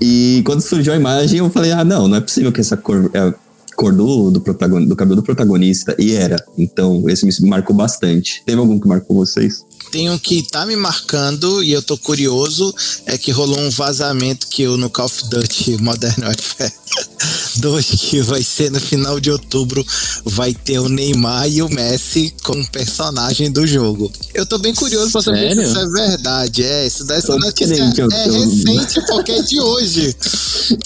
[0.00, 3.10] E quando surgiu a imagem, eu falei, ah, não, não é possível que essa cor
[3.14, 3.34] é a
[3.76, 5.94] cor do, do, do cabelo do protagonista.
[5.98, 6.36] E era.
[6.56, 8.42] Então, esse me marcou bastante.
[8.44, 9.64] Teve algum que marcou vocês?
[9.94, 12.74] Tem um que tá me marcando e eu tô curioso,
[13.06, 16.72] é que rolou um vazamento que eu no Call of Duty Modern Warfare
[17.58, 19.86] 2, que vai ser no final de outubro,
[20.24, 24.10] vai ter o Neymar e o Messi como personagem do jogo.
[24.34, 26.64] Eu tô bem curioso pra saber se isso é verdade.
[26.64, 30.16] É, isso daí notícia é, é recente porque é de hoje.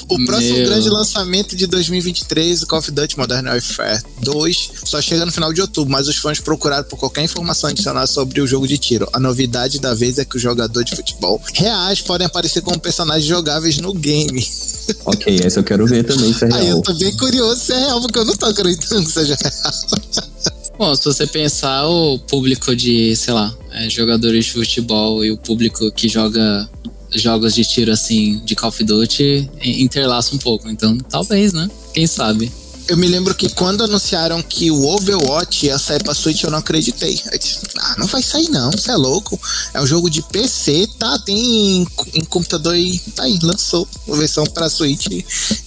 [0.09, 0.67] O próximo Meu.
[0.67, 5.53] grande lançamento de 2023, o Call of Duty Modern Warfare 2, só chega no final
[5.53, 8.98] de outubro, mas os fãs procuraram por qualquer informação adicional sobre o jogo de tiro.
[9.13, 13.27] A novidade da vez é que os jogadores de futebol reais podem aparecer como personagens
[13.27, 14.47] jogáveis no game.
[15.05, 16.61] Ok, essa eu quero ver também se é real.
[16.61, 19.37] Aí eu tô bem curioso se é real, porque eu não tô acreditando que seja
[19.41, 19.75] real.
[20.79, 25.37] Bom, se você pensar o público de, sei lá, é, jogadores de futebol e o
[25.37, 26.69] público que joga
[27.15, 30.69] jogos de tiro assim de Call of Duty interlaça um pouco.
[30.69, 31.69] Então, talvez, né?
[31.93, 32.51] Quem sabe?
[32.89, 36.59] Eu me lembro que quando anunciaram que o Overwatch ia sair pra Switch, eu não
[36.59, 37.21] acreditei.
[37.31, 39.39] Eu disse, ah, não vai sair não, você é louco.
[39.75, 41.19] É um jogo de PC, tá?
[41.19, 45.07] Tem em, em computador e tá aí, lançou a versão pra Switch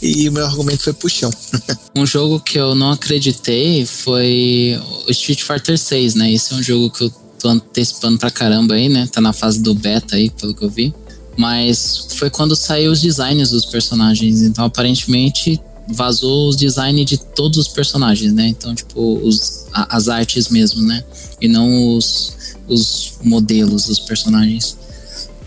[0.01, 1.32] e o meu argumento foi puxão.
[1.95, 6.32] um jogo que eu não acreditei foi o Street Fighter 6, né?
[6.32, 9.07] Esse é um jogo que eu tô antecipando pra caramba aí, né?
[9.11, 10.93] Tá na fase do beta aí, pelo que eu vi.
[11.38, 14.41] Mas foi quando saiu os designs dos personagens.
[14.41, 18.47] Então, aparentemente, vazou os designs de todos os personagens, né?
[18.47, 21.03] Então, tipo, os, a, as artes mesmo, né?
[21.39, 22.34] E não os,
[22.67, 24.77] os modelos dos personagens.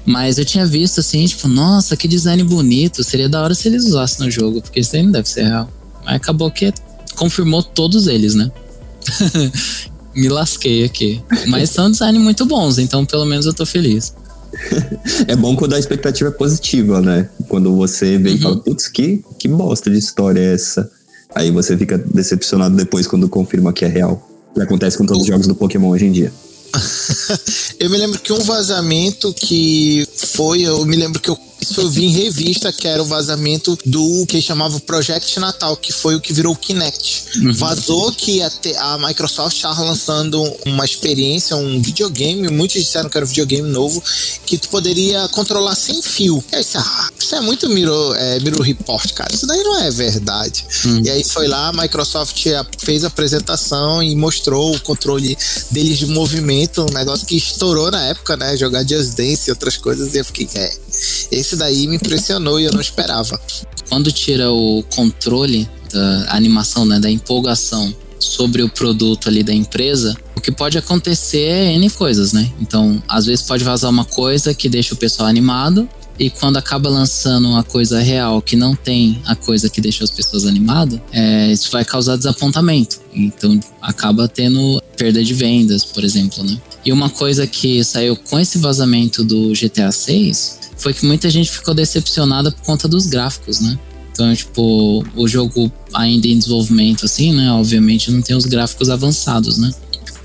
[0.06, 3.02] Mas eu tinha visto assim, tipo, nossa, que design bonito.
[3.02, 5.70] Seria da hora se eles usassem no jogo, porque isso aí não deve ser real.
[6.04, 6.72] Mas acabou que
[7.16, 8.50] confirmou todos eles, né?
[10.14, 11.22] Me lasquei aqui.
[11.46, 14.14] Mas são designs muito bons, então pelo menos eu tô feliz.
[15.28, 17.28] é bom quando a expectativa é positiva, né?
[17.48, 18.36] Quando você vê uhum.
[18.36, 20.90] e fala, putz, que, que bosta de história é essa?
[21.34, 24.28] Aí você fica decepcionado depois quando confirma que é real.
[24.54, 26.32] Que acontece com todos os jogos do Pokémon hoje em dia.
[27.78, 31.88] eu me lembro que um vazamento que foi, eu me lembro que eu isso eu
[31.88, 36.20] vi em revista, que era o vazamento do que chamava Project Natal, que foi o
[36.20, 37.38] que virou o Kinect.
[37.38, 37.54] Uhum.
[37.54, 38.50] Vazou que a,
[38.80, 44.02] a Microsoft estava lançando uma experiência, um videogame, muitos disseram que era um videogame novo,
[44.44, 46.44] que tu poderia controlar sem fio.
[46.52, 49.34] E aí, ah, isso é muito Miro, é, Miro Report, cara.
[49.34, 50.66] Isso daí não é verdade.
[50.84, 51.02] Uhum.
[51.02, 52.44] E aí foi lá, a Microsoft
[52.78, 55.36] fez a apresentação e mostrou o controle
[55.70, 58.56] deles de movimento, um negócio que estourou na época, né?
[58.56, 60.13] Jogar Just Dance e outras coisas.
[60.14, 60.72] Eu fiquei, é,
[61.30, 63.40] esse daí me impressionou e eu não esperava.
[63.88, 70.16] Quando tira o controle da animação, né, da empolgação sobre o produto ali da empresa,
[70.34, 72.50] o que pode acontecer é N coisas, né?
[72.60, 75.88] Então, às vezes pode vazar uma coisa que deixa o pessoal animado,
[76.18, 80.10] e quando acaba lançando uma coisa real que não tem a coisa que deixa as
[80.10, 83.00] pessoas animadas, é, isso vai causar desapontamento.
[83.12, 86.56] Então acaba tendo perda de vendas, por exemplo, né?
[86.84, 91.50] E uma coisa que saiu com esse vazamento do GTA 6 foi que muita gente
[91.50, 93.78] ficou decepcionada por conta dos gráficos, né?
[94.12, 97.50] Então, tipo, o jogo ainda em desenvolvimento, assim, né?
[97.50, 99.72] Obviamente não tem os gráficos avançados, né?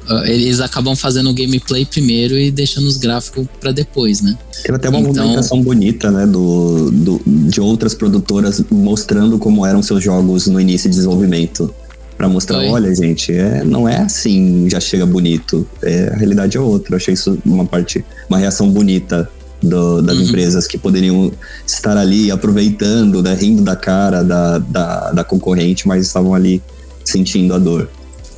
[0.10, 4.38] uh, eles acabam fazendo o gameplay primeiro e deixando os gráficos para depois, né?
[4.64, 9.82] Teve até uma então, movimentação bonita, né, do, do, de outras produtoras mostrando como eram
[9.82, 11.74] seus jogos no início de desenvolvimento.
[12.20, 12.68] Para mostrar, Foi.
[12.68, 15.66] olha, gente, é, não é assim, já chega bonito.
[15.82, 16.94] É, a realidade é outra.
[16.94, 19.32] Eu achei isso uma parte, uma reação bonita
[19.64, 20.24] do, das uhum.
[20.24, 21.32] empresas que poderiam
[21.66, 26.62] estar ali aproveitando, né, rindo da cara da, da, da concorrente, mas estavam ali
[27.06, 27.90] sentindo a dor.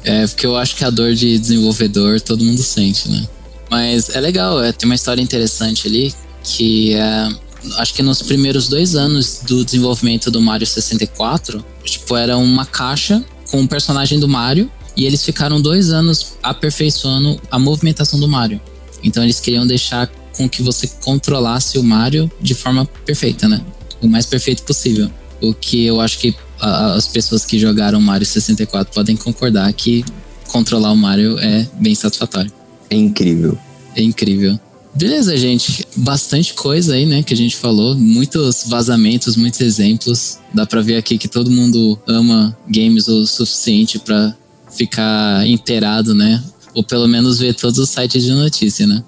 [0.03, 3.27] É, porque eu acho que a dor de desenvolvedor todo mundo sente, né?
[3.67, 6.13] Mas é legal, é, tem uma história interessante ali
[6.43, 7.29] que é,
[7.77, 13.25] acho que nos primeiros dois anos do desenvolvimento do Mario 64, tipo, era uma caixa
[13.51, 18.59] com o personagem do Mario e eles ficaram dois anos aperfeiçoando a movimentação do Mario.
[19.03, 23.61] Então eles queriam deixar com que você controlasse o Mario de forma perfeita, né?
[24.01, 25.11] O mais perfeito possível.
[25.41, 30.05] O que eu acho que as pessoas que jogaram Mario 64 podem concordar que
[30.47, 32.51] controlar o Mario é bem satisfatório.
[32.89, 33.57] É incrível.
[33.95, 34.59] É incrível.
[34.95, 35.87] Beleza, gente.
[35.95, 37.95] Bastante coisa aí, né, que a gente falou.
[37.95, 40.37] Muitos vazamentos, muitos exemplos.
[40.53, 44.35] Dá pra ver aqui que todo mundo ama games o suficiente para
[44.71, 46.43] ficar inteirado, né?
[46.73, 49.03] Ou pelo menos ver todos os sites de notícia, né?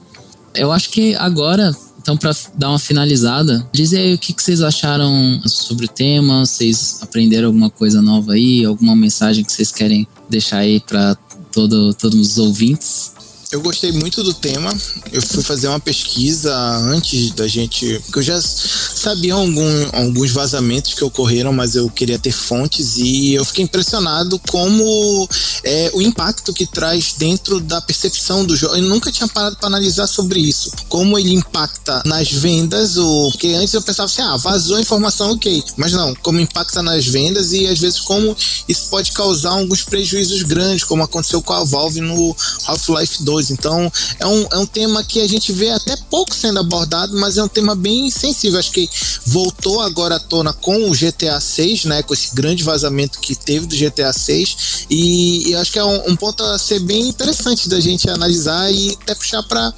[0.56, 4.62] Eu acho que agora então, para dar uma finalizada, diz aí o que, que vocês
[4.62, 10.06] acharam sobre o tema, vocês aprenderam alguma coisa nova aí, alguma mensagem que vocês querem
[10.30, 11.16] deixar aí para
[11.50, 13.14] todo, todos os ouvintes?
[13.54, 14.76] Eu gostei muito do tema.
[15.12, 16.51] Eu fui fazer uma pesquisa
[16.91, 17.99] antes da gente.
[17.99, 23.36] Porque eu já sabia algum, alguns vazamentos que ocorreram, mas eu queria ter fontes e
[23.36, 25.30] eu fiquei impressionado como
[25.64, 28.76] é, o impacto que traz dentro da percepção do jogo.
[28.76, 30.72] Eu nunca tinha parado para analisar sobre isso.
[30.89, 35.32] Como ele impacta nas vendas, ou, porque antes eu pensava assim, ah, vazou a informação,
[35.32, 35.64] ok.
[35.78, 38.36] Mas não, como impacta nas vendas e às vezes como
[38.68, 42.36] isso pode causar alguns prejuízos grandes, como aconteceu com a Valve no
[42.66, 46.60] Half-Life 2 então, é um, é um tema que a gente vê até pouco sendo
[46.60, 48.60] abordado, mas é um tema bem sensível.
[48.60, 48.89] Acho que
[49.26, 52.04] voltou agora à tona com o GTA 6, né?
[52.04, 54.86] Com esse grande vazamento que teve do GTA 6.
[54.89, 58.72] E, e acho que é um, um, ponto a ser bem interessante da gente analisar
[58.72, 59.74] e até puxar para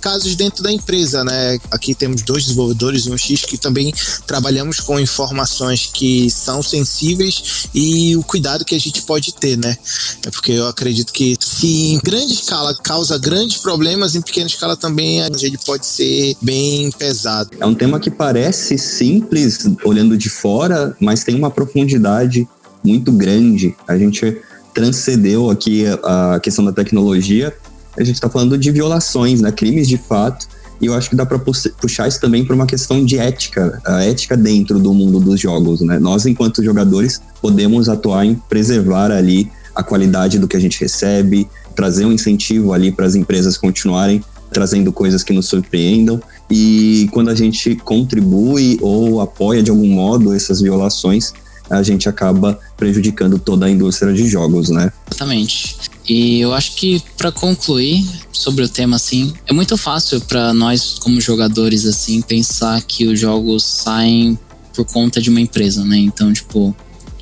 [0.00, 1.58] casos dentro da empresa, né?
[1.70, 3.92] Aqui temos dois desenvolvedores e um X que também
[4.26, 9.76] trabalhamos com informações que são sensíveis e o cuidado que a gente pode ter, né?
[10.24, 14.76] É porque eu acredito que se em grande escala causa grandes problemas, em pequena escala
[14.76, 17.50] também ele pode ser bem pesado.
[17.58, 22.46] É um tema que parece simples olhando de fora, mas tem uma profundidade
[22.84, 23.74] muito grande.
[23.86, 24.38] A gente
[24.74, 27.54] transcendeu aqui a questão da tecnologia.
[27.96, 29.52] A gente está falando de violações, né?
[29.52, 30.48] crimes de fato.
[30.80, 34.02] E eu acho que dá para puxar isso também para uma questão de ética, a
[34.02, 35.82] ética dentro do mundo dos jogos.
[35.82, 35.98] Né?
[35.98, 41.46] Nós, enquanto jogadores, podemos atuar em preservar ali a qualidade do que a gente recebe,
[41.80, 44.22] trazer um incentivo ali para as empresas continuarem
[44.52, 46.20] trazendo coisas que nos surpreendam.
[46.50, 51.32] E quando a gente contribui ou apoia de algum modo essas violações,
[51.70, 54.92] a gente acaba prejudicando toda a indústria de jogos, né?
[55.10, 55.76] Exatamente.
[56.06, 60.98] E eu acho que para concluir sobre o tema assim, é muito fácil para nós
[60.98, 64.38] como jogadores assim pensar que os jogos saem
[64.74, 65.96] por conta de uma empresa, né?
[65.96, 66.76] Então, tipo,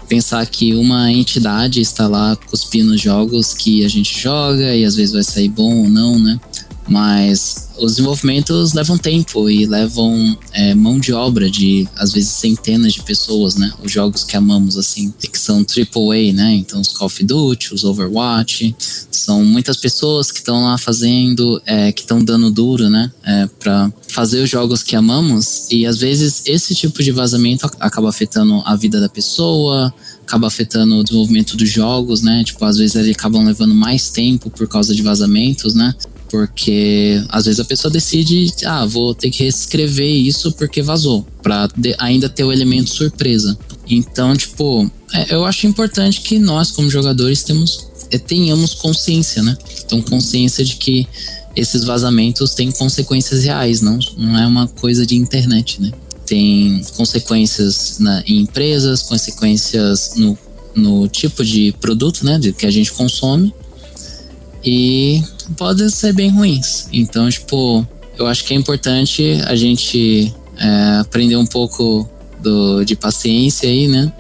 [0.09, 5.13] pensar que uma entidade está lá cuspindo jogos que a gente joga e às vezes
[5.13, 6.41] vai sair bom ou não, né?
[6.89, 12.95] Mas os desenvolvimentos levam tempo e levam é, mão de obra de, às vezes, centenas
[12.95, 13.71] de pessoas, né?
[13.85, 16.55] Os jogos que amamos, assim, que são AAA, né?
[16.55, 18.75] Então, os Call of Duty, os Overwatch,
[19.11, 23.11] são muitas pessoas que estão lá fazendo, é, que estão dando duro, né?
[23.25, 28.09] É, para fazer os jogos que amamos e, às vezes, esse tipo de vazamento acaba
[28.09, 29.93] afetando a vida da pessoa,
[30.27, 32.45] acaba afetando o desenvolvimento dos jogos, né?
[32.45, 35.95] Tipo, às vezes eles acabam levando mais tempo por causa de vazamentos, né?
[36.31, 41.69] Porque às vezes a pessoa decide, ah, vou ter que reescrever isso porque vazou, para
[41.99, 43.59] ainda ter o elemento surpresa.
[43.89, 49.57] Então, tipo, é, eu acho importante que nós, como jogadores, temos, é, tenhamos consciência, né?
[49.85, 51.07] Então, consciência de que
[51.55, 55.93] esses vazamentos têm consequências reais, não, não é uma coisa de internet, né?
[56.27, 60.39] Tem consequências na, em empresas, consequências no,
[60.75, 62.39] no tipo de produto, né?
[62.39, 63.53] De, que a gente consome.
[64.65, 65.23] E
[65.57, 66.89] podem ser bem ruins.
[66.93, 67.87] Então, tipo,
[68.19, 72.09] eu acho que é importante a gente é, aprender um pouco
[72.43, 74.13] do, de paciência aí, né?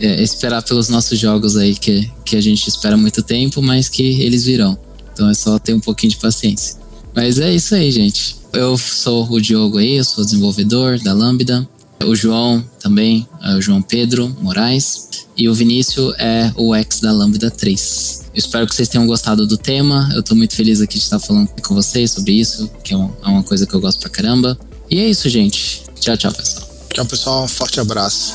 [0.00, 4.02] É, esperar pelos nossos jogos aí, que, que a gente espera muito tempo, mas que
[4.22, 4.78] eles virão.
[5.12, 6.76] Então é só ter um pouquinho de paciência.
[7.14, 8.36] Mas é isso aí, gente.
[8.52, 11.68] Eu sou o Diogo aí, eu sou desenvolvedor da Lambda.
[12.04, 15.08] O João também, é o João Pedro Moraes.
[15.36, 18.26] E o Vinícius é o ex da Lambda 3.
[18.34, 20.10] espero que vocês tenham gostado do tema.
[20.14, 23.28] Eu tô muito feliz aqui de estar falando com vocês sobre isso, que é é
[23.28, 24.58] uma coisa que eu gosto pra caramba.
[24.90, 25.82] E é isso, gente.
[26.00, 26.68] Tchau, tchau, pessoal.
[26.94, 27.44] Tchau, pessoal.
[27.44, 28.34] Um forte abraço.